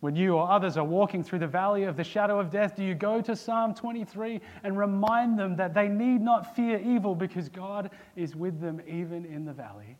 [0.00, 2.82] When you or others are walking through the valley of the shadow of death, do
[2.82, 7.50] you go to Psalm 23 and remind them that they need not fear evil because
[7.50, 9.98] God is with them even in the valley?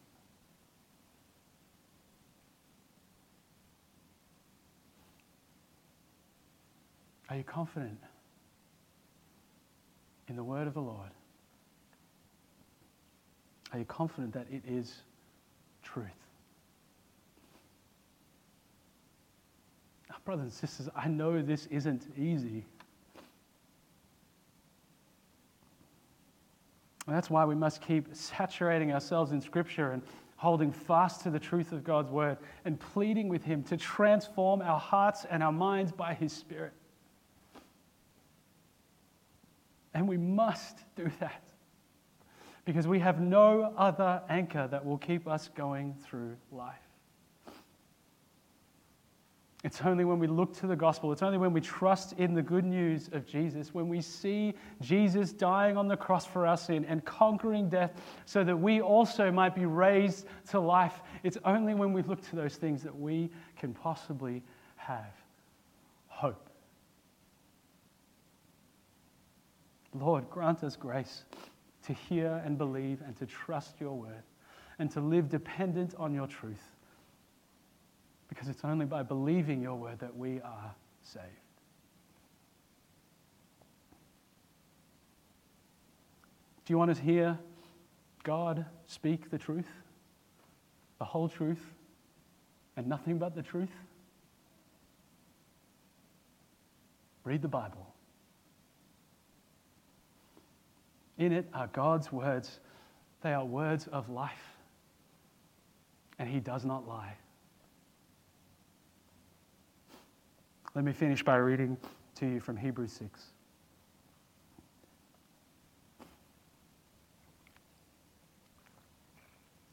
[7.29, 7.99] Are you confident
[10.29, 11.11] in the word of the Lord?
[13.73, 15.03] Are you confident that it is
[15.83, 16.07] truth?
[20.09, 22.65] Now, brothers and sisters, I know this isn't easy.
[27.07, 30.03] And that's why we must keep saturating ourselves in Scripture and
[30.37, 34.79] holding fast to the truth of God's Word and pleading with Him to transform our
[34.79, 36.73] hearts and our minds by His Spirit.
[39.93, 41.50] And we must do that
[42.65, 46.77] because we have no other anchor that will keep us going through life.
[49.63, 52.41] It's only when we look to the gospel, it's only when we trust in the
[52.41, 56.87] good news of Jesus, when we see Jesus dying on the cross for our sin
[56.87, 57.93] and conquering death
[58.25, 61.03] so that we also might be raised to life.
[61.23, 64.43] It's only when we look to those things that we can possibly
[64.77, 65.13] have
[66.09, 66.49] hope.
[69.93, 71.25] Lord, grant us grace
[71.91, 74.23] to hear and believe and to trust your word
[74.79, 76.77] and to live dependent on your truth.
[78.29, 81.27] Because it's only by believing your word that we are saved.
[86.65, 87.39] Do you want us to hear
[88.23, 89.69] God speak the truth,
[91.01, 91.73] the whole truth,
[92.77, 93.73] and nothing but the truth?
[97.25, 97.90] Read the Bible.
[101.21, 102.61] In it are God's words.
[103.21, 104.57] They are words of life.
[106.19, 107.15] And He does not lie.
[110.75, 111.77] Let me finish by reading
[112.17, 113.21] to you from Hebrews 6.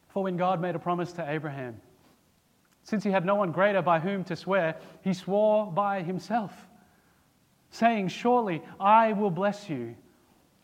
[0.09, 1.79] For when God made a promise to Abraham,
[2.83, 6.67] since he had no one greater by whom to swear, he swore by himself,
[7.69, 9.95] saying, Surely I will bless you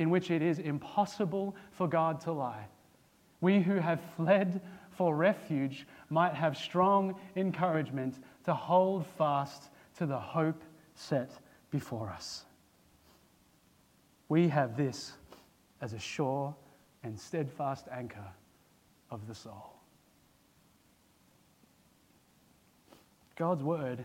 [0.00, 2.66] in which it is impossible for God to lie.
[3.42, 4.62] We who have fled
[4.92, 8.14] for refuge might have strong encouragement
[8.46, 9.68] to hold fast
[9.98, 10.62] to the hope
[10.94, 11.30] set
[11.70, 12.46] before us.
[14.30, 15.12] We have this
[15.82, 16.54] as a sure
[17.02, 18.32] and steadfast anchor
[19.10, 19.74] of the soul.
[23.36, 24.02] God's word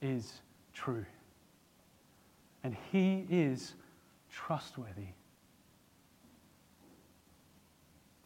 [0.00, 0.40] is
[0.72, 1.04] true.
[2.62, 3.74] And he is
[4.30, 5.08] trustworthy.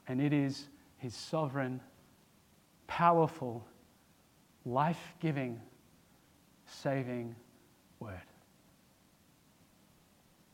[0.09, 0.69] And it is
[0.99, 1.81] his sovereign,
[2.87, 3.67] powerful,
[4.65, 5.61] life giving,
[6.67, 7.35] saving
[8.01, 8.21] word.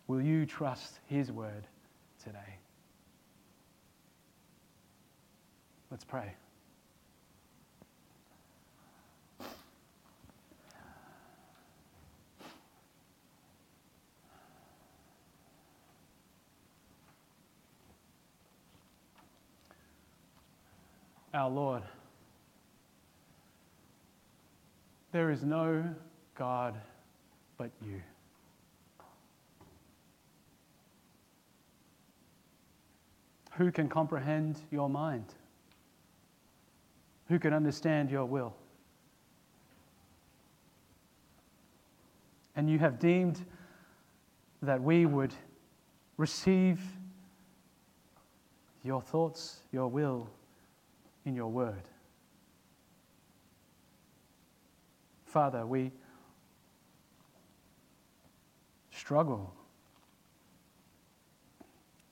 [0.06, 1.66] Will you trust his word
[2.22, 2.58] today?
[5.90, 6.34] Let's pray.
[21.34, 21.82] Our Lord,
[25.12, 25.82] there is no
[26.34, 26.74] God
[27.56, 28.02] but you.
[33.52, 35.24] Who can comprehend your mind?
[37.28, 38.54] Who can understand your will?
[42.56, 43.42] And you have deemed
[44.60, 45.32] that we would
[46.18, 46.78] receive
[48.84, 50.28] your thoughts, your will
[51.24, 51.82] in your word.
[55.24, 55.90] Father, we
[58.90, 59.54] struggle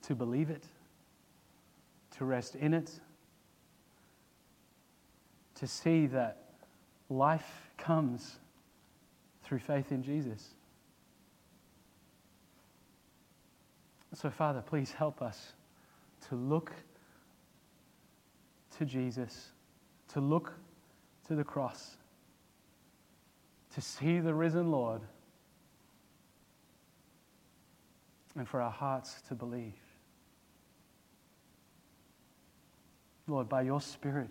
[0.03, 0.65] to believe it,
[2.16, 2.91] to rest in it,
[5.55, 6.55] to see that
[7.11, 8.37] life comes
[9.45, 10.55] through faith in Jesus.
[14.15, 15.53] So, Father, please help us
[16.28, 16.73] to look
[18.81, 19.51] to Jesus,
[20.09, 20.55] to look
[21.28, 21.98] to the cross,
[23.74, 25.02] to see the risen Lord,
[28.36, 29.74] and for our hearts to believe.
[33.27, 34.31] Lord, by your Spirit,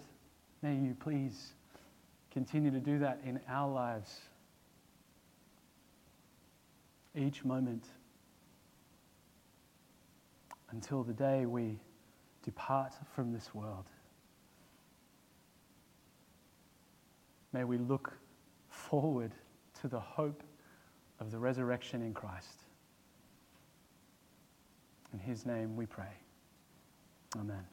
[0.64, 1.54] may you please
[2.32, 4.20] continue to do that in our lives
[7.16, 7.84] each moment
[10.72, 11.78] until the day we
[12.44, 13.86] depart from this world.
[17.54, 18.14] May we look
[18.70, 19.32] forward
[19.82, 20.44] to the hope
[21.20, 22.66] of the resurrection in Christ.
[25.14, 26.14] In his name we pray.
[27.36, 27.66] Amen.